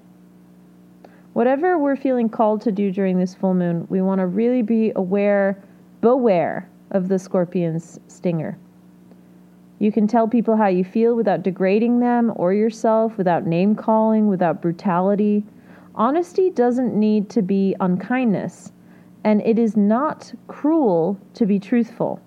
Whatever 1.33 1.77
we're 1.77 1.97
feeling 1.97 2.29
called 2.29 2.61
to 2.61 2.71
do 2.71 2.89
during 2.89 3.19
this 3.19 3.35
full 3.35 3.53
moon, 3.53 3.85
we 3.89 4.01
want 4.01 4.19
to 4.19 4.27
really 4.27 4.61
be 4.61 4.93
aware, 4.95 5.61
beware 5.99 6.69
of 6.91 7.09
the 7.09 7.19
scorpion's 7.19 7.99
stinger. 8.07 8.57
You 9.79 9.91
can 9.91 10.07
tell 10.07 10.25
people 10.25 10.55
how 10.55 10.67
you 10.67 10.85
feel 10.85 11.17
without 11.17 11.43
degrading 11.43 11.99
them 11.99 12.31
or 12.37 12.53
yourself, 12.53 13.17
without 13.17 13.45
name 13.45 13.75
calling, 13.75 14.29
without 14.29 14.61
brutality. 14.61 15.43
Honesty 15.95 16.49
doesn't 16.49 16.97
need 16.97 17.29
to 17.31 17.41
be 17.41 17.75
unkindness, 17.81 18.71
and 19.23 19.41
it 19.41 19.59
is 19.59 19.77
not 19.77 20.33
cruel 20.47 21.19
to 21.33 21.45
be 21.45 21.59
truthful. 21.59 22.19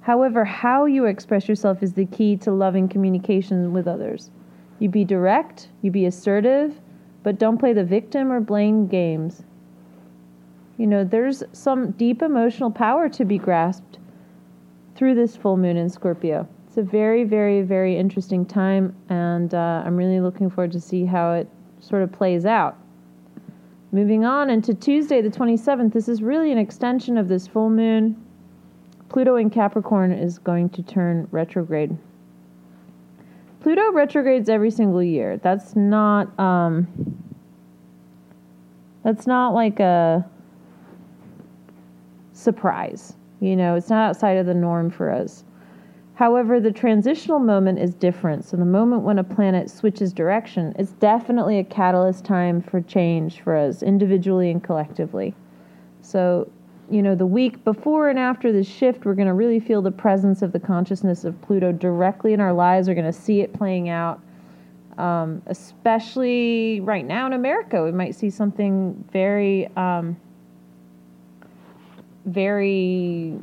However, 0.00 0.44
how 0.44 0.86
you 0.86 1.04
express 1.04 1.48
yourself 1.48 1.82
is 1.82 1.92
the 1.92 2.06
key 2.06 2.36
to 2.38 2.50
loving 2.50 2.88
communication 2.88 3.72
with 3.72 3.86
others. 3.86 4.30
You 4.78 4.88
be 4.88 5.04
direct, 5.04 5.68
you 5.82 5.90
be 5.90 6.06
assertive, 6.06 6.80
but 7.22 7.38
don't 7.38 7.58
play 7.58 7.72
the 7.72 7.84
victim 7.84 8.32
or 8.32 8.40
blame 8.40 8.86
games. 8.86 9.42
You 10.78 10.86
know, 10.86 11.04
there's 11.04 11.42
some 11.52 11.90
deep 11.90 12.22
emotional 12.22 12.70
power 12.70 13.08
to 13.08 13.24
be 13.24 13.36
grasped 13.36 13.98
through 14.94 15.16
this 15.16 15.36
full 15.36 15.56
moon 15.56 15.76
in 15.76 15.88
Scorpio. 15.88 16.48
It's 16.68 16.76
a 16.76 16.82
very, 16.82 17.24
very, 17.24 17.62
very 17.62 17.96
interesting 17.98 18.46
time, 18.46 18.94
and 19.08 19.52
uh, 19.52 19.82
I'm 19.84 19.96
really 19.96 20.20
looking 20.20 20.48
forward 20.48 20.72
to 20.72 20.80
see 20.80 21.04
how 21.04 21.32
it 21.32 21.48
sort 21.80 22.02
of 22.02 22.12
plays 22.12 22.46
out. 22.46 22.78
Moving 23.90 24.24
on 24.24 24.50
into 24.50 24.74
Tuesday, 24.74 25.22
the 25.22 25.30
27th, 25.30 25.94
this 25.94 26.08
is 26.08 26.22
really 26.22 26.52
an 26.52 26.58
extension 26.58 27.16
of 27.16 27.28
this 27.28 27.46
full 27.46 27.70
moon. 27.70 28.22
Pluto 29.08 29.36
in 29.36 29.48
Capricorn 29.48 30.12
is 30.12 30.38
going 30.38 30.68
to 30.70 30.82
turn 30.82 31.26
retrograde. 31.30 31.96
Pluto 33.60 33.92
retrogrades 33.92 34.50
every 34.50 34.70
single 34.70 35.02
year. 35.02 35.38
That's 35.38 35.74
not 35.74 36.38
um, 36.38 36.86
that's 39.02 39.26
not 39.26 39.54
like 39.54 39.80
a 39.80 40.28
surprise. 42.32 43.14
You 43.40 43.56
know, 43.56 43.74
it's 43.74 43.88
not 43.88 44.10
outside 44.10 44.36
of 44.36 44.46
the 44.46 44.54
norm 44.54 44.90
for 44.90 45.10
us. 45.10 45.44
However, 46.18 46.58
the 46.58 46.72
transitional 46.72 47.38
moment 47.38 47.78
is 47.78 47.94
different. 47.94 48.44
So, 48.44 48.56
the 48.56 48.64
moment 48.64 49.02
when 49.02 49.20
a 49.20 49.22
planet 49.22 49.70
switches 49.70 50.12
direction, 50.12 50.74
it's 50.76 50.90
definitely 50.90 51.60
a 51.60 51.64
catalyst 51.64 52.24
time 52.24 52.60
for 52.60 52.80
change 52.80 53.40
for 53.40 53.54
us 53.54 53.84
individually 53.84 54.50
and 54.50 54.60
collectively. 54.60 55.32
So, 56.02 56.50
you 56.90 57.04
know, 57.04 57.14
the 57.14 57.24
week 57.24 57.62
before 57.62 58.08
and 58.08 58.18
after 58.18 58.50
this 58.50 58.66
shift, 58.66 59.04
we're 59.04 59.14
going 59.14 59.28
to 59.28 59.32
really 59.32 59.60
feel 59.60 59.80
the 59.80 59.92
presence 59.92 60.42
of 60.42 60.50
the 60.50 60.58
consciousness 60.58 61.22
of 61.22 61.40
Pluto 61.40 61.70
directly 61.70 62.32
in 62.32 62.40
our 62.40 62.52
lives. 62.52 62.88
We're 62.88 62.94
going 62.94 63.06
to 63.06 63.12
see 63.12 63.40
it 63.42 63.52
playing 63.52 63.88
out. 63.88 64.20
Um, 64.96 65.40
especially 65.46 66.80
right 66.80 67.06
now 67.06 67.28
in 67.28 67.32
America, 67.32 67.84
we 67.84 67.92
might 67.92 68.16
see 68.16 68.30
something 68.30 69.04
very, 69.12 69.68
um, 69.76 70.16
very 72.24 73.38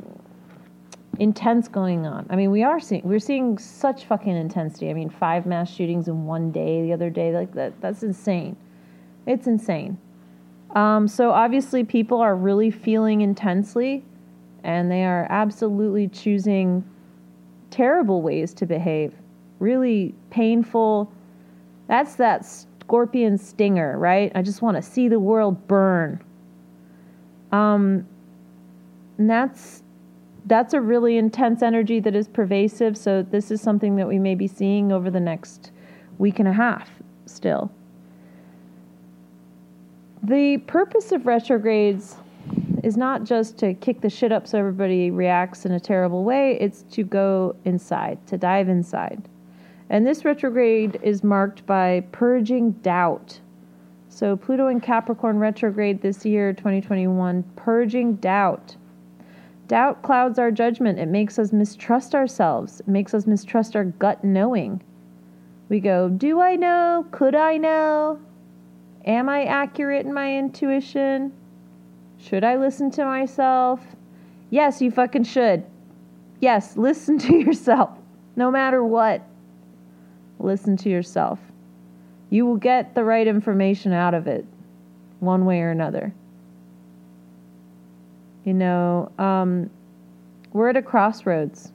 intense 1.18 1.68
going 1.68 2.06
on. 2.06 2.26
I 2.30 2.36
mean, 2.36 2.50
we 2.50 2.62
are 2.62 2.80
seeing 2.80 3.02
we're 3.04 3.18
seeing 3.18 3.58
such 3.58 4.04
fucking 4.04 4.36
intensity. 4.36 4.90
I 4.90 4.94
mean, 4.94 5.10
five 5.10 5.46
mass 5.46 5.72
shootings 5.72 6.08
in 6.08 6.24
one 6.26 6.50
day 6.50 6.82
the 6.82 6.92
other 6.92 7.10
day, 7.10 7.32
like 7.32 7.52
that. 7.54 7.80
That's 7.80 8.02
insane. 8.02 8.56
It's 9.26 9.46
insane. 9.46 9.98
Um, 10.74 11.08
so 11.08 11.30
obviously, 11.30 11.84
people 11.84 12.20
are 12.20 12.36
really 12.36 12.70
feeling 12.70 13.22
intensely, 13.22 14.04
and 14.64 14.90
they 14.90 15.04
are 15.04 15.26
absolutely 15.30 16.08
choosing 16.08 16.84
terrible 17.70 18.22
ways 18.22 18.52
to 18.54 18.66
behave. 18.66 19.14
Really 19.58 20.14
painful. 20.30 21.12
That's 21.88 22.16
that 22.16 22.44
scorpion 22.44 23.38
stinger, 23.38 23.98
right? 23.98 24.32
I 24.34 24.42
just 24.42 24.62
want 24.62 24.76
to 24.76 24.82
see 24.82 25.08
the 25.08 25.20
world 25.20 25.66
burn. 25.66 26.22
Um, 27.52 28.06
and 29.18 29.30
that's 29.30 29.82
that's 30.46 30.74
a 30.74 30.80
really 30.80 31.16
intense 31.16 31.62
energy 31.62 32.00
that 32.00 32.14
is 32.14 32.28
pervasive. 32.28 32.96
So 32.96 33.22
this 33.22 33.50
is 33.50 33.60
something 33.60 33.96
that 33.96 34.06
we 34.06 34.18
may 34.18 34.34
be 34.34 34.46
seeing 34.46 34.92
over 34.92 35.10
the 35.10 35.20
next 35.20 35.72
week 36.18 36.38
and 36.38 36.48
a 36.48 36.52
half 36.52 36.88
still. 37.26 37.70
The 40.22 40.58
purpose 40.58 41.12
of 41.12 41.26
retrogrades 41.26 42.16
is 42.82 42.96
not 42.96 43.24
just 43.24 43.58
to 43.58 43.74
kick 43.74 44.00
the 44.00 44.10
shit 44.10 44.32
up 44.32 44.46
so 44.46 44.58
everybody 44.58 45.10
reacts 45.10 45.66
in 45.66 45.72
a 45.72 45.80
terrible 45.80 46.24
way, 46.24 46.56
it's 46.60 46.82
to 46.92 47.02
go 47.02 47.54
inside, 47.64 48.24
to 48.28 48.38
dive 48.38 48.68
inside. 48.68 49.28
And 49.90 50.06
this 50.06 50.24
retrograde 50.24 50.98
is 51.02 51.22
marked 51.22 51.66
by 51.66 52.04
purging 52.12 52.72
doubt. 52.72 53.40
So, 54.08 54.36
Pluto 54.36 54.68
in 54.68 54.80
Capricorn 54.80 55.38
retrograde 55.38 56.00
this 56.00 56.24
year, 56.24 56.52
2021, 56.52 57.42
purging 57.54 58.14
doubt. 58.14 58.76
Doubt 59.66 60.02
clouds 60.02 60.38
our 60.38 60.50
judgment. 60.50 60.98
It 60.98 61.08
makes 61.08 61.38
us 61.38 61.52
mistrust 61.52 62.14
ourselves. 62.14 62.80
It 62.80 62.88
makes 62.88 63.14
us 63.14 63.26
mistrust 63.26 63.74
our 63.74 63.84
gut 63.84 64.22
knowing. 64.22 64.82
We 65.68 65.80
go, 65.80 66.08
Do 66.08 66.40
I 66.40 66.54
know? 66.56 67.06
Could 67.10 67.34
I 67.34 67.56
know? 67.56 68.20
Am 69.04 69.28
I 69.28 69.44
accurate 69.44 70.06
in 70.06 70.14
my 70.14 70.36
intuition? 70.36 71.32
Should 72.18 72.44
I 72.44 72.56
listen 72.56 72.90
to 72.92 73.04
myself? 73.04 73.80
Yes, 74.50 74.80
you 74.80 74.90
fucking 74.90 75.24
should. 75.24 75.64
Yes, 76.40 76.76
listen 76.76 77.18
to 77.26 77.36
yourself. 77.36 77.90
No 78.36 78.50
matter 78.50 78.84
what, 78.84 79.22
listen 80.38 80.76
to 80.78 80.88
yourself. 80.88 81.38
You 82.30 82.46
will 82.46 82.56
get 82.56 82.94
the 82.94 83.04
right 83.04 83.26
information 83.26 83.92
out 83.92 84.14
of 84.14 84.26
it, 84.26 84.44
one 85.20 85.44
way 85.44 85.60
or 85.60 85.70
another. 85.70 86.12
You 88.46 88.54
know, 88.54 89.10
um, 89.18 89.70
we're 90.52 90.68
at 90.68 90.76
a 90.76 90.82
crossroads. 90.82 91.72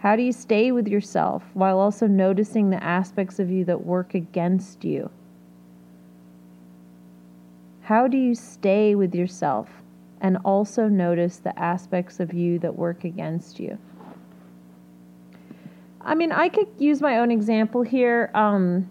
How 0.00 0.16
do 0.16 0.22
you 0.22 0.32
stay 0.32 0.70
with 0.70 0.86
yourself 0.86 1.42
while 1.54 1.78
also 1.78 2.06
noticing 2.06 2.68
the 2.68 2.84
aspects 2.84 3.38
of 3.38 3.50
you 3.50 3.64
that 3.64 3.86
work 3.86 4.14
against 4.14 4.84
you? 4.84 5.10
How 7.80 8.06
do 8.06 8.18
you 8.18 8.34
stay 8.34 8.94
with 8.94 9.14
yourself 9.14 9.70
and 10.20 10.36
also 10.44 10.88
notice 10.88 11.38
the 11.38 11.58
aspects 11.58 12.20
of 12.20 12.34
you 12.34 12.58
that 12.58 12.76
work 12.76 13.04
against 13.04 13.58
you? 13.58 13.78
I 16.02 16.14
mean, 16.14 16.32
I 16.32 16.50
could 16.50 16.68
use 16.78 17.00
my 17.00 17.16
own 17.18 17.30
example 17.30 17.80
here. 17.80 18.30
Um, 18.34 18.90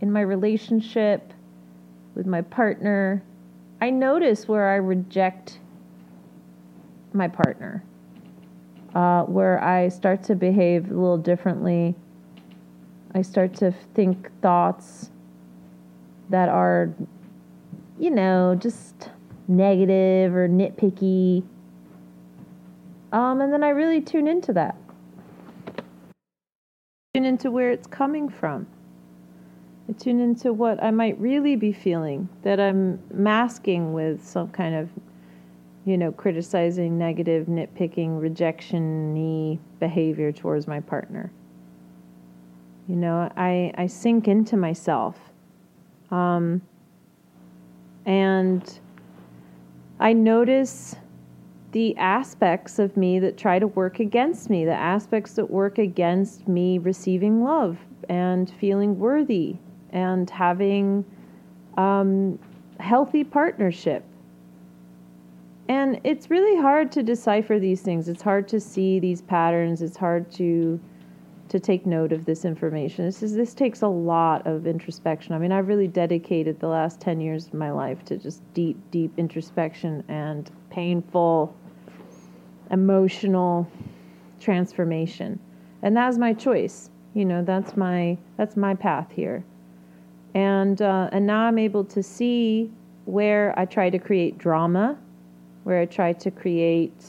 in 0.00 0.12
my 0.12 0.20
relationship 0.20 1.32
with 2.14 2.26
my 2.26 2.42
partner, 2.42 3.20
I 3.80 3.90
notice 3.90 4.46
where 4.46 4.68
I 4.68 4.76
reject 4.76 5.58
my 7.12 7.28
partner, 7.28 7.84
uh, 8.94 9.22
where 9.24 9.62
I 9.62 9.88
start 9.88 10.22
to 10.24 10.34
behave 10.34 10.90
a 10.90 10.94
little 10.94 11.18
differently. 11.18 11.94
I 13.14 13.22
start 13.22 13.54
to 13.56 13.72
think 13.94 14.30
thoughts 14.40 15.10
that 16.30 16.48
are, 16.48 16.92
you 17.98 18.10
know, 18.10 18.54
just 18.54 19.10
negative 19.48 20.34
or 20.34 20.48
nitpicky. 20.48 21.42
Um, 23.12 23.40
and 23.40 23.52
then 23.52 23.64
I 23.64 23.70
really 23.70 24.00
tune 24.00 24.28
into 24.28 24.52
that. 24.52 24.76
Tune 27.14 27.24
into 27.24 27.50
where 27.50 27.70
it's 27.70 27.86
coming 27.86 28.28
from. 28.28 28.66
I 29.88 29.92
tune 29.92 30.20
into 30.20 30.52
what 30.52 30.82
I 30.82 30.90
might 30.90 31.18
really 31.18 31.56
be 31.56 31.72
feeling 31.72 32.28
that 32.42 32.60
I'm 32.60 33.00
masking 33.10 33.94
with 33.94 34.22
some 34.22 34.50
kind 34.50 34.74
of 34.74 34.90
you 35.88 35.96
know, 35.96 36.12
criticizing, 36.12 36.98
negative, 36.98 37.46
nitpicking, 37.46 38.20
rejection 38.20 39.58
behavior 39.80 40.30
towards 40.30 40.66
my 40.66 40.80
partner. 40.80 41.32
You 42.86 42.96
know, 42.96 43.32
I, 43.38 43.72
I 43.74 43.86
sink 43.86 44.28
into 44.28 44.58
myself. 44.58 45.16
Um, 46.10 46.60
and 48.04 48.80
I 49.98 50.12
notice 50.12 50.94
the 51.72 51.96
aspects 51.96 52.78
of 52.78 52.94
me 52.98 53.18
that 53.20 53.38
try 53.38 53.58
to 53.58 53.68
work 53.68 53.98
against 53.98 54.50
me, 54.50 54.66
the 54.66 54.72
aspects 54.72 55.32
that 55.34 55.50
work 55.50 55.78
against 55.78 56.46
me 56.46 56.76
receiving 56.76 57.42
love 57.42 57.78
and 58.10 58.50
feeling 58.60 58.98
worthy 58.98 59.56
and 59.90 60.28
having 60.28 61.02
um, 61.78 62.38
healthy 62.78 63.24
partnership 63.24 64.04
and 65.68 66.00
it's 66.02 66.30
really 66.30 66.60
hard 66.60 66.90
to 66.92 67.02
decipher 67.02 67.58
these 67.58 67.82
things. 67.82 68.08
It's 68.08 68.22
hard 68.22 68.48
to 68.48 68.60
see 68.60 68.98
these 68.98 69.22
patterns. 69.22 69.82
It's 69.82 69.96
hard 69.96 70.30
to 70.32 70.80
to 71.48 71.58
take 71.58 71.86
note 71.86 72.12
of 72.12 72.26
this 72.26 72.44
information. 72.44 73.06
This 73.06 73.22
is 73.22 73.34
this 73.34 73.54
takes 73.54 73.82
a 73.82 73.88
lot 73.88 74.46
of 74.46 74.66
introspection. 74.66 75.34
I 75.34 75.38
mean, 75.38 75.52
I've 75.52 75.68
really 75.68 75.88
dedicated 75.88 76.60
the 76.60 76.68
last 76.68 77.00
10 77.00 77.20
years 77.20 77.46
of 77.46 77.54
my 77.54 77.70
life 77.70 78.04
to 78.06 78.16
just 78.16 78.42
deep 78.54 78.78
deep 78.90 79.12
introspection 79.16 80.04
and 80.08 80.50
painful 80.70 81.54
emotional 82.70 83.66
transformation. 84.40 85.38
And 85.82 85.96
that's 85.96 86.18
my 86.18 86.32
choice. 86.32 86.90
You 87.14 87.24
know, 87.24 87.42
that's 87.42 87.76
my 87.76 88.18
that's 88.36 88.56
my 88.56 88.74
path 88.74 89.10
here. 89.10 89.44
And 90.34 90.80
uh, 90.80 91.08
and 91.12 91.26
now 91.26 91.42
I'm 91.42 91.58
able 91.58 91.84
to 91.84 92.02
see 92.02 92.70
where 93.06 93.58
I 93.58 93.64
try 93.64 93.88
to 93.88 93.98
create 93.98 94.36
drama, 94.36 94.98
where 95.68 95.80
I 95.80 95.84
try 95.84 96.14
to 96.14 96.30
create 96.30 97.04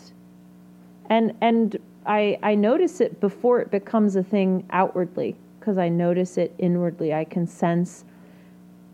and 1.10 1.34
and 1.40 1.78
I, 2.06 2.38
I 2.44 2.56
notice 2.56 3.00
it 3.00 3.22
before 3.22 3.62
it 3.62 3.72
becomes 3.72 4.18
a 4.18 4.24
thing 4.24 4.66
outwardly 4.72 5.38
because 5.60 5.78
I 5.78 5.88
notice 5.88 6.38
it 6.38 6.54
inwardly. 6.58 7.14
I 7.14 7.24
can 7.24 7.48
sense 7.48 8.04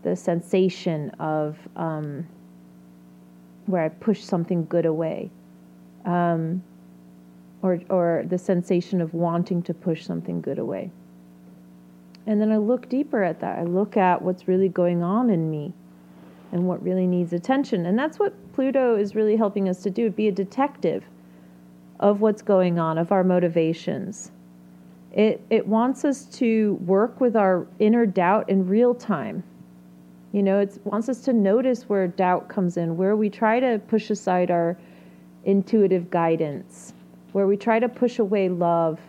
the 0.04 0.14
sensation 0.14 1.10
of 1.18 1.58
um, 1.74 2.28
where 3.66 3.82
I 3.82 3.88
push 3.88 4.22
something 4.22 4.66
good 4.66 4.86
away, 4.86 5.30
um, 6.04 6.62
or 7.60 7.80
or 7.90 8.24
the 8.28 8.38
sensation 8.38 9.00
of 9.00 9.14
wanting 9.14 9.62
to 9.64 9.74
push 9.74 10.04
something 10.04 10.40
good 10.40 10.60
away. 10.60 10.92
And 12.24 12.40
then 12.40 12.52
I 12.52 12.58
look 12.58 12.88
deeper 12.88 13.24
at 13.24 13.40
that. 13.40 13.58
I 13.58 13.64
look 13.64 13.96
at 13.96 14.22
what's 14.22 14.46
really 14.46 14.68
going 14.68 15.02
on 15.02 15.28
in 15.28 15.50
me 15.50 15.74
and 16.52 16.66
what 16.66 16.82
really 16.82 17.06
needs 17.06 17.32
attention. 17.32 17.86
And 17.86 17.98
that's 17.98 18.18
what 18.18 18.34
Pluto 18.52 18.96
is 18.96 19.14
really 19.14 19.36
helping 19.36 19.68
us 19.68 19.82
to 19.82 19.90
do 19.90 20.10
be 20.10 20.28
a 20.28 20.32
detective 20.32 21.04
of 22.00 22.20
what's 22.20 22.42
going 22.42 22.78
on, 22.78 22.98
of 22.98 23.12
our 23.12 23.24
motivations. 23.24 24.30
It, 25.12 25.40
it 25.48 25.66
wants 25.66 26.04
us 26.04 26.26
to 26.38 26.74
work 26.84 27.20
with 27.20 27.36
our 27.36 27.66
inner 27.78 28.04
doubt 28.04 28.48
in 28.50 28.68
real 28.68 28.94
time. 28.94 29.42
You 30.32 30.42
know, 30.42 30.60
it 30.60 30.78
wants 30.84 31.08
us 31.08 31.22
to 31.22 31.32
notice 31.32 31.88
where 31.88 32.06
doubt 32.06 32.48
comes 32.48 32.76
in, 32.76 32.96
where 32.96 33.16
we 33.16 33.30
try 33.30 33.58
to 33.60 33.80
push 33.88 34.10
aside 34.10 34.50
our 34.50 34.76
intuitive 35.44 36.10
guidance, 36.10 36.92
where 37.32 37.46
we 37.46 37.56
try 37.56 37.78
to 37.78 37.88
push 37.88 38.18
away 38.18 38.50
love, 38.50 39.00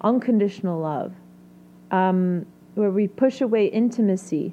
unconditional 0.00 0.80
love, 0.80 1.12
um, 1.92 2.44
where 2.74 2.90
we 2.90 3.06
push 3.06 3.40
away 3.40 3.66
intimacy. 3.66 4.52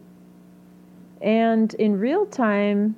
And 1.25 1.73
in 1.73 1.99
real 1.99 2.25
time, 2.25 2.95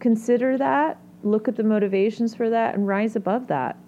consider 0.00 0.58
that, 0.58 0.98
look 1.22 1.46
at 1.46 1.54
the 1.54 1.62
motivations 1.62 2.34
for 2.34 2.50
that, 2.50 2.74
and 2.74 2.88
rise 2.88 3.14
above 3.14 3.46
that 3.46 3.78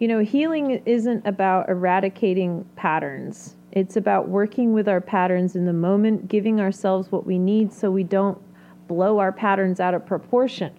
you 0.00 0.08
know, 0.08 0.20
healing 0.20 0.82
isn't 0.86 1.26
about 1.26 1.68
eradicating 1.68 2.66
patterns. 2.74 3.54
It's 3.70 3.96
about 3.96 4.28
working 4.28 4.72
with 4.72 4.88
our 4.88 5.00
patterns 5.00 5.54
in 5.54 5.66
the 5.66 5.74
moment, 5.74 6.26
giving 6.26 6.58
ourselves 6.58 7.12
what 7.12 7.26
we 7.26 7.38
need 7.38 7.70
so 7.70 7.90
we 7.90 8.02
don't 8.02 8.40
blow 8.88 9.18
our 9.18 9.30
patterns 9.30 9.78
out 9.78 9.92
of 9.92 10.06
proportion. 10.06 10.72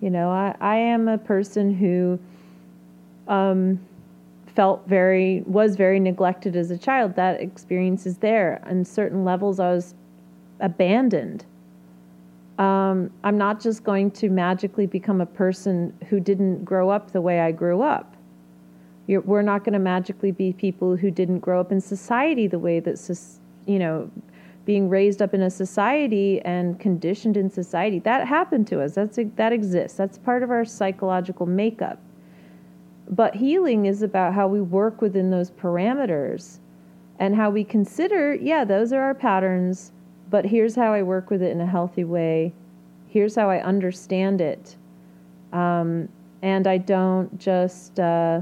You 0.00 0.10
know, 0.10 0.30
I, 0.30 0.54
I 0.60 0.76
am 0.76 1.08
a 1.08 1.18
person 1.18 1.74
who 1.74 2.20
um, 3.26 3.80
felt 4.54 4.86
very, 4.86 5.42
was 5.46 5.76
very 5.76 5.98
neglected 6.00 6.56
as 6.56 6.70
a 6.70 6.78
child. 6.78 7.16
That 7.16 7.40
experience 7.40 8.06
is 8.06 8.18
there. 8.18 8.62
On 8.66 8.84
certain 8.84 9.24
levels, 9.24 9.58
I 9.58 9.70
was 9.72 9.94
abandoned. 10.60 11.44
Um, 12.58 13.10
I'm 13.24 13.36
not 13.36 13.60
just 13.60 13.82
going 13.82 14.12
to 14.12 14.28
magically 14.28 14.86
become 14.86 15.20
a 15.20 15.26
person 15.26 15.92
who 16.08 16.20
didn't 16.20 16.64
grow 16.64 16.88
up 16.88 17.10
the 17.10 17.20
way 17.20 17.40
I 17.40 17.50
grew 17.50 17.82
up. 17.82 18.16
You're, 19.06 19.22
we're 19.22 19.42
not 19.42 19.64
going 19.64 19.72
to 19.72 19.80
magically 19.80 20.30
be 20.30 20.52
people 20.52 20.96
who 20.96 21.10
didn't 21.10 21.40
grow 21.40 21.60
up 21.60 21.72
in 21.72 21.80
society 21.80 22.46
the 22.46 22.60
way 22.60 22.80
that, 22.80 23.10
you 23.66 23.78
know, 23.78 24.10
being 24.64 24.88
raised 24.88 25.20
up 25.20 25.34
in 25.34 25.42
a 25.42 25.50
society 25.50 26.40
and 26.42 26.78
conditioned 26.80 27.36
in 27.36 27.50
society. 27.50 27.98
That 27.98 28.26
happened 28.26 28.66
to 28.68 28.80
us. 28.80 28.94
That's 28.94 29.18
that 29.36 29.52
exists. 29.52 29.98
That's 29.98 30.16
part 30.16 30.42
of 30.42 30.50
our 30.50 30.64
psychological 30.64 31.44
makeup. 31.44 31.98
But 33.08 33.34
healing 33.34 33.86
is 33.86 34.02
about 34.02 34.34
how 34.34 34.48
we 34.48 34.60
work 34.60 35.00
within 35.00 35.30
those 35.30 35.50
parameters 35.50 36.58
and 37.18 37.36
how 37.36 37.50
we 37.50 37.64
consider, 37.64 38.34
yeah, 38.34 38.64
those 38.64 38.92
are 38.92 39.02
our 39.02 39.14
patterns 39.14 39.92
but 40.34 40.44
here's 40.44 40.74
how 40.74 40.92
I 40.92 41.02
work 41.02 41.30
with 41.30 41.42
it 41.42 41.52
in 41.52 41.60
a 41.60 41.66
healthy 41.66 42.02
way. 42.02 42.52
Here's 43.06 43.36
how 43.36 43.48
I 43.48 43.62
understand 43.62 44.40
it. 44.40 44.76
Um, 45.52 46.08
and 46.42 46.66
I 46.66 46.78
don't 46.78 47.38
just 47.38 48.00
uh, 48.00 48.40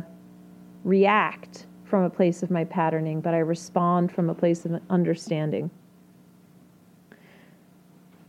react 0.85 1.66
from 1.85 2.05
a 2.05 2.09
place 2.09 2.42
of 2.42 2.51
my 2.51 2.64
patterning, 2.64 3.20
but 3.20 3.35
I 3.35 3.40
respond 3.40 4.11
from 4.11 4.31
a 4.31 4.35
place 4.35 4.64
of 4.64 4.81
understanding. 4.88 5.70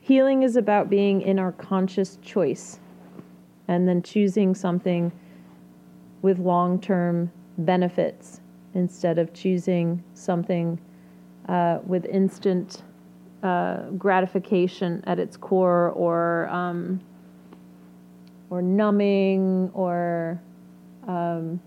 Healing 0.01 0.43
is 0.43 0.57
about 0.57 0.89
being 0.89 1.21
in 1.21 1.39
our 1.39 1.53
conscious 1.53 2.17
choice 2.21 2.79
and 3.69 3.87
then 3.87 4.01
choosing 4.01 4.53
something 4.53 5.09
with 6.23 6.39
long 6.39 6.79
term 6.79 7.31
benefits 7.59 8.41
instead 8.73 9.19
of 9.19 9.31
choosing 9.33 10.03
something 10.15 10.79
uh, 11.47 11.77
with 11.85 12.05
instant 12.05 12.81
uh, 13.43 13.89
gratification 13.97 15.03
at 15.05 15.19
its 15.19 15.37
core, 15.37 15.89
or 15.89 16.47
um, 16.47 16.99
or 18.49 18.61
numbing, 18.61 19.69
or 19.73 20.41
um, 21.07 21.59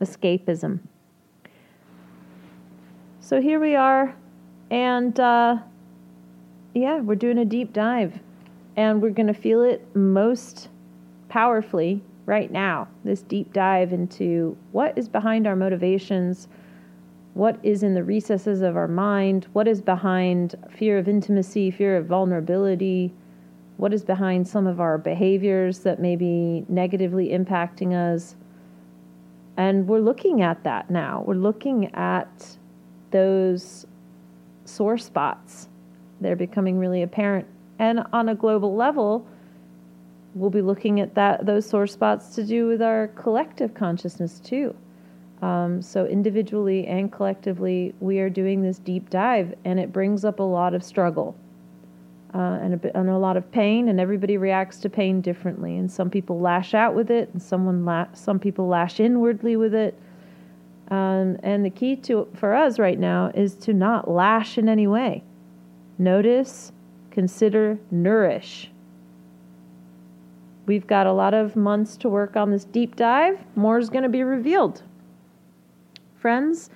escapism. 0.00 0.78
So 3.20 3.40
here 3.40 3.58
we 3.58 3.74
are, 3.74 4.14
and 4.70 5.18
uh, 5.18 5.56
yeah, 6.74 7.00
we're 7.00 7.14
doing 7.14 7.38
a 7.38 7.46
deep 7.46 7.72
dive, 7.72 8.18
and 8.76 9.00
we're 9.00 9.10
going 9.10 9.28
to 9.28 9.34
feel 9.34 9.62
it 9.62 9.96
most 9.96 10.68
powerfully 11.30 12.02
right 12.26 12.50
now. 12.50 12.88
This 13.04 13.22
deep 13.22 13.52
dive 13.52 13.92
into 13.92 14.56
what 14.72 14.96
is 14.96 15.08
behind 15.08 15.46
our 15.46 15.56
motivations 15.56 16.48
what 17.34 17.58
is 17.64 17.82
in 17.82 17.94
the 17.94 18.04
recesses 18.04 18.62
of 18.62 18.76
our 18.76 18.88
mind, 18.88 19.46
what 19.52 19.68
is 19.68 19.82
behind 19.82 20.54
fear 20.70 20.98
of 20.98 21.08
intimacy, 21.08 21.70
fear 21.70 21.96
of 21.96 22.06
vulnerability, 22.06 23.12
what 23.76 23.92
is 23.92 24.04
behind 24.04 24.46
some 24.46 24.68
of 24.68 24.80
our 24.80 24.96
behaviors 24.96 25.80
that 25.80 26.00
may 26.00 26.14
be 26.14 26.64
negatively 26.68 27.30
impacting 27.30 27.92
us. 27.92 28.36
And 29.56 29.88
we're 29.88 29.98
looking 29.98 30.42
at 30.42 30.62
that 30.62 30.90
now. 30.90 31.24
We're 31.26 31.34
looking 31.34 31.92
at 31.94 32.56
those 33.10 33.84
sore 34.64 34.96
spots. 34.96 35.68
They're 36.20 36.36
becoming 36.36 36.78
really 36.78 37.02
apparent. 37.02 37.48
And 37.80 38.04
on 38.12 38.28
a 38.28 38.34
global 38.36 38.76
level, 38.76 39.26
we'll 40.34 40.50
be 40.50 40.62
looking 40.62 41.00
at 41.00 41.14
that 41.14 41.46
those 41.46 41.66
sore 41.68 41.86
spots 41.86 42.34
to 42.34 42.44
do 42.44 42.66
with 42.66 42.82
our 42.82 43.08
collective 43.08 43.74
consciousness 43.74 44.40
too. 44.40 44.74
Um, 45.42 45.82
so, 45.82 46.06
individually 46.06 46.86
and 46.86 47.12
collectively, 47.12 47.94
we 48.00 48.18
are 48.20 48.30
doing 48.30 48.62
this 48.62 48.78
deep 48.78 49.10
dive, 49.10 49.54
and 49.64 49.78
it 49.78 49.92
brings 49.92 50.24
up 50.24 50.40
a 50.40 50.44
lot 50.44 50.74
of 50.74 50.82
struggle 50.82 51.36
uh, 52.34 52.58
and, 52.62 52.74
a 52.74 52.76
bit, 52.76 52.92
and 52.94 53.10
a 53.10 53.18
lot 53.18 53.36
of 53.36 53.50
pain, 53.52 53.88
and 53.88 54.00
everybody 54.00 54.36
reacts 54.36 54.78
to 54.80 54.90
pain 54.90 55.20
differently. 55.20 55.76
And 55.76 55.90
some 55.90 56.08
people 56.08 56.40
lash 56.40 56.72
out 56.72 56.94
with 56.94 57.10
it, 57.10 57.28
and 57.32 57.42
someone 57.42 57.84
la- 57.84 58.12
some 58.14 58.38
people 58.38 58.68
lash 58.68 59.00
inwardly 59.00 59.56
with 59.56 59.74
it. 59.74 59.98
Um, 60.88 61.38
and 61.42 61.64
the 61.64 61.70
key 61.70 61.96
to 61.96 62.28
for 62.34 62.54
us 62.54 62.78
right 62.78 62.98
now 62.98 63.30
is 63.34 63.54
to 63.56 63.72
not 63.72 64.10
lash 64.10 64.56
in 64.56 64.68
any 64.68 64.86
way. 64.86 65.22
Notice, 65.98 66.72
consider, 67.10 67.78
nourish. 67.90 68.70
We've 70.66 70.86
got 70.86 71.06
a 71.06 71.12
lot 71.12 71.34
of 71.34 71.56
months 71.56 71.96
to 71.98 72.08
work 72.08 72.36
on 72.36 72.50
this 72.50 72.64
deep 72.64 72.96
dive. 72.96 73.38
More 73.54 73.78
is 73.78 73.90
going 73.90 74.04
to 74.04 74.08
be 74.08 74.22
revealed 74.22 74.82
friends. 76.24 76.70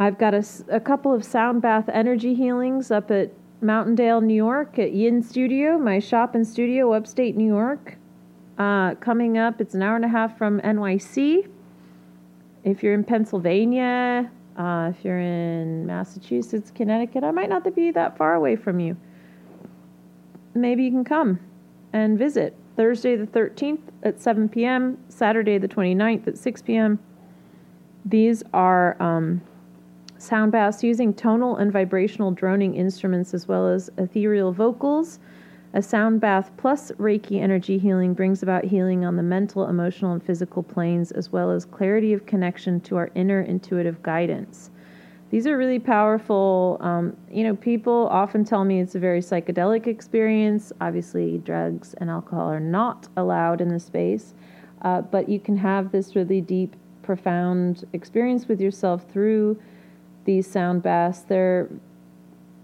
I've 0.00 0.18
got 0.18 0.34
a, 0.34 0.44
a 0.68 0.80
couple 0.80 1.14
of 1.14 1.22
sound 1.22 1.62
bath 1.62 1.88
energy 1.88 2.34
healings 2.34 2.90
up 2.90 3.12
at 3.12 3.30
Mountaindale, 3.62 4.20
New 4.24 4.34
York 4.34 4.76
at 4.80 4.90
Yin 4.90 5.22
Studio, 5.22 5.78
my 5.78 6.00
shop 6.00 6.34
and 6.34 6.44
studio 6.44 6.94
upstate 6.94 7.36
New 7.36 7.46
York. 7.46 7.96
Uh, 8.58 8.96
coming 8.96 9.38
up, 9.38 9.60
it's 9.60 9.74
an 9.74 9.82
hour 9.82 9.94
and 9.94 10.04
a 10.04 10.08
half 10.08 10.36
from 10.36 10.60
NYC. 10.62 11.48
If 12.64 12.82
you're 12.82 12.94
in 12.94 13.04
Pennsylvania, 13.04 14.28
uh, 14.58 14.90
if 14.92 15.04
you're 15.04 15.20
in 15.20 15.86
Massachusetts, 15.86 16.72
Connecticut, 16.74 17.22
I 17.22 17.30
might 17.30 17.48
not 17.48 17.72
be 17.72 17.92
that 17.92 18.18
far 18.18 18.34
away 18.34 18.56
from 18.56 18.80
you. 18.80 18.96
Maybe 20.56 20.82
you 20.82 20.90
can 20.90 21.04
come 21.04 21.38
and 21.92 22.18
visit. 22.18 22.56
Thursday 22.76 23.16
the 23.16 23.26
13th 23.26 23.82
at 24.02 24.20
7 24.20 24.48
p.m., 24.48 24.98
Saturday 25.08 25.58
the 25.58 25.68
29th 25.68 26.26
at 26.26 26.38
6 26.38 26.62
p.m. 26.62 26.98
These 28.04 28.42
are 28.52 29.00
um, 29.00 29.42
sound 30.18 30.52
baths 30.52 30.82
using 30.82 31.12
tonal 31.12 31.56
and 31.56 31.72
vibrational 31.72 32.30
droning 32.30 32.74
instruments 32.74 33.34
as 33.34 33.46
well 33.46 33.68
as 33.68 33.90
ethereal 33.98 34.52
vocals. 34.52 35.18
A 35.74 35.82
sound 35.82 36.20
bath 36.20 36.50
plus 36.56 36.92
Reiki 36.92 37.40
energy 37.40 37.78
healing 37.78 38.12
brings 38.12 38.42
about 38.42 38.64
healing 38.64 39.04
on 39.04 39.16
the 39.16 39.22
mental, 39.22 39.66
emotional, 39.66 40.12
and 40.12 40.22
physical 40.22 40.62
planes, 40.62 41.12
as 41.12 41.32
well 41.32 41.50
as 41.50 41.64
clarity 41.64 42.12
of 42.12 42.26
connection 42.26 42.80
to 42.82 42.96
our 42.96 43.10
inner 43.14 43.40
intuitive 43.40 44.02
guidance. 44.02 44.70
These 45.32 45.46
are 45.46 45.56
really 45.56 45.78
powerful. 45.78 46.76
Um, 46.82 47.16
you 47.30 47.42
know, 47.42 47.56
people 47.56 48.06
often 48.10 48.44
tell 48.44 48.66
me 48.66 48.82
it's 48.82 48.94
a 48.94 48.98
very 48.98 49.20
psychedelic 49.20 49.86
experience. 49.86 50.74
Obviously, 50.78 51.38
drugs 51.38 51.94
and 51.94 52.10
alcohol 52.10 52.50
are 52.50 52.60
not 52.60 53.08
allowed 53.16 53.62
in 53.62 53.68
the 53.68 53.80
space, 53.80 54.34
uh, 54.82 55.00
but 55.00 55.30
you 55.30 55.40
can 55.40 55.56
have 55.56 55.90
this 55.90 56.14
really 56.14 56.42
deep, 56.42 56.76
profound 57.02 57.86
experience 57.94 58.46
with 58.46 58.60
yourself 58.60 59.06
through 59.10 59.58
these 60.26 60.46
sound 60.46 60.82
baths. 60.82 61.20
They're 61.22 61.70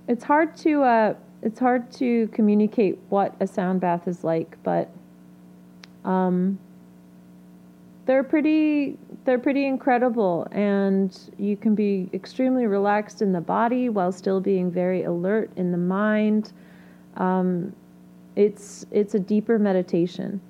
it's 0.07 0.25
hard 0.25 0.55
to 0.59 0.83
uh, 0.83 1.15
it's 1.41 1.59
hard 1.59 1.91
to 1.93 2.29
communicate 2.35 2.99
what 3.09 3.35
a 3.41 3.47
sound 3.47 3.81
bath 3.81 4.07
is 4.07 4.25
like, 4.25 4.63
but 4.63 4.91
um, 6.05 6.59
they're 8.05 8.25
pretty 8.25 8.99
they're 9.29 9.39
pretty 9.39 9.67
incredible, 9.67 10.49
and 10.53 11.31
you 11.37 11.55
can 11.55 11.75
be 11.75 12.09
extremely 12.15 12.67
relaxed 12.67 13.21
in 13.21 13.31
the 13.31 13.43
body 13.43 13.91
while 13.91 14.11
still 14.11 14.41
being 14.41 14.71
very 14.71 15.03
alert 15.03 15.51
in 15.57 15.71
the 15.71 15.77
mind. 15.77 16.55
Um, 17.19 17.75
it's 18.37 18.87
it's 18.91 19.15
a 19.15 19.19
deeper 19.19 19.59
meditation. 19.59 20.41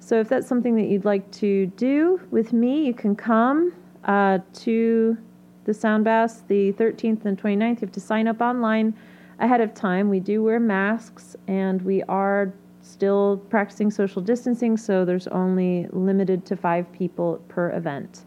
So 0.00 0.18
if 0.18 0.30
that's 0.30 0.48
something 0.48 0.76
that 0.76 0.88
you'd 0.88 1.04
like 1.04 1.30
to 1.32 1.66
do 1.76 2.22
with 2.30 2.54
me, 2.54 2.86
you 2.86 2.94
can 2.94 3.14
come 3.14 3.74
uh, 4.04 4.38
to 4.60 5.18
the 5.64 5.74
sound 5.74 6.06
baths 6.06 6.42
the 6.48 6.72
13th 6.72 7.26
and 7.26 7.36
29th. 7.36 7.82
You 7.82 7.86
have 7.86 7.92
to 7.92 8.00
sign 8.00 8.26
up 8.26 8.40
online 8.40 8.94
ahead 9.40 9.60
of 9.60 9.74
time. 9.74 10.08
We 10.08 10.20
do 10.20 10.42
wear 10.42 10.58
masks 10.58 11.36
and 11.48 11.82
we 11.82 12.02
are 12.04 12.54
still 12.82 13.38
practicing 13.48 13.90
social 13.90 14.20
distancing, 14.20 14.76
so 14.76 15.04
there's 15.04 15.28
only 15.28 15.86
limited 15.92 16.44
to 16.46 16.56
five 16.56 16.90
people 16.92 17.42
per 17.48 17.70
event. 17.72 18.24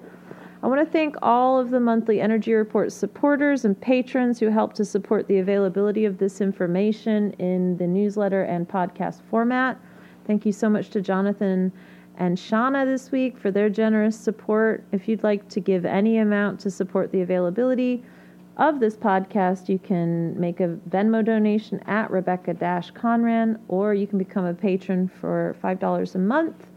I 0.63 0.67
want 0.67 0.83
to 0.83 0.91
thank 0.91 1.15
all 1.21 1.59
of 1.59 1.69
the 1.69 1.79
monthly 1.79 2.19
Energy 2.19 2.53
Report 2.53 2.91
supporters 2.91 3.65
and 3.65 3.79
patrons 3.79 4.39
who 4.39 4.49
help 4.49 4.73
to 4.73 4.85
support 4.85 5.27
the 5.27 5.37
availability 5.37 6.05
of 6.05 6.17
this 6.17 6.41
information 6.41 7.33
in 7.33 7.77
the 7.77 7.85
newsletter 7.85 8.43
and 8.43 8.67
podcast 8.67 9.21
format. 9.29 9.79
Thank 10.25 10.43
you 10.43 10.51
so 10.51 10.67
much 10.67 10.89
to 10.91 11.01
Jonathan 11.01 11.71
and 12.17 12.37
Shauna 12.37 12.85
this 12.85 13.11
week 13.11 13.37
for 13.37 13.51
their 13.51 13.69
generous 13.69 14.17
support. 14.17 14.83
If 14.91 15.07
you'd 15.07 15.21
like 15.21 15.47
to 15.49 15.59
give 15.59 15.85
any 15.85 16.17
amount 16.17 16.61
to 16.61 16.71
support 16.71 17.11
the 17.11 17.21
availability, 17.21 18.03
of 18.57 18.79
this 18.79 18.95
podcast, 18.95 19.67
you 19.67 19.79
can 19.79 20.39
make 20.39 20.61
a 20.61 20.77
Venmo 20.89 21.23
donation 21.23 21.79
at 21.81 22.09
Rebecca 22.09 22.53
Conran, 22.53 23.59
or 23.67 23.93
you 23.93 24.07
can 24.07 24.17
become 24.17 24.45
a 24.45 24.53
patron 24.53 25.07
for 25.07 25.55
$5 25.61 26.15
a 26.15 26.17
month. 26.17 26.67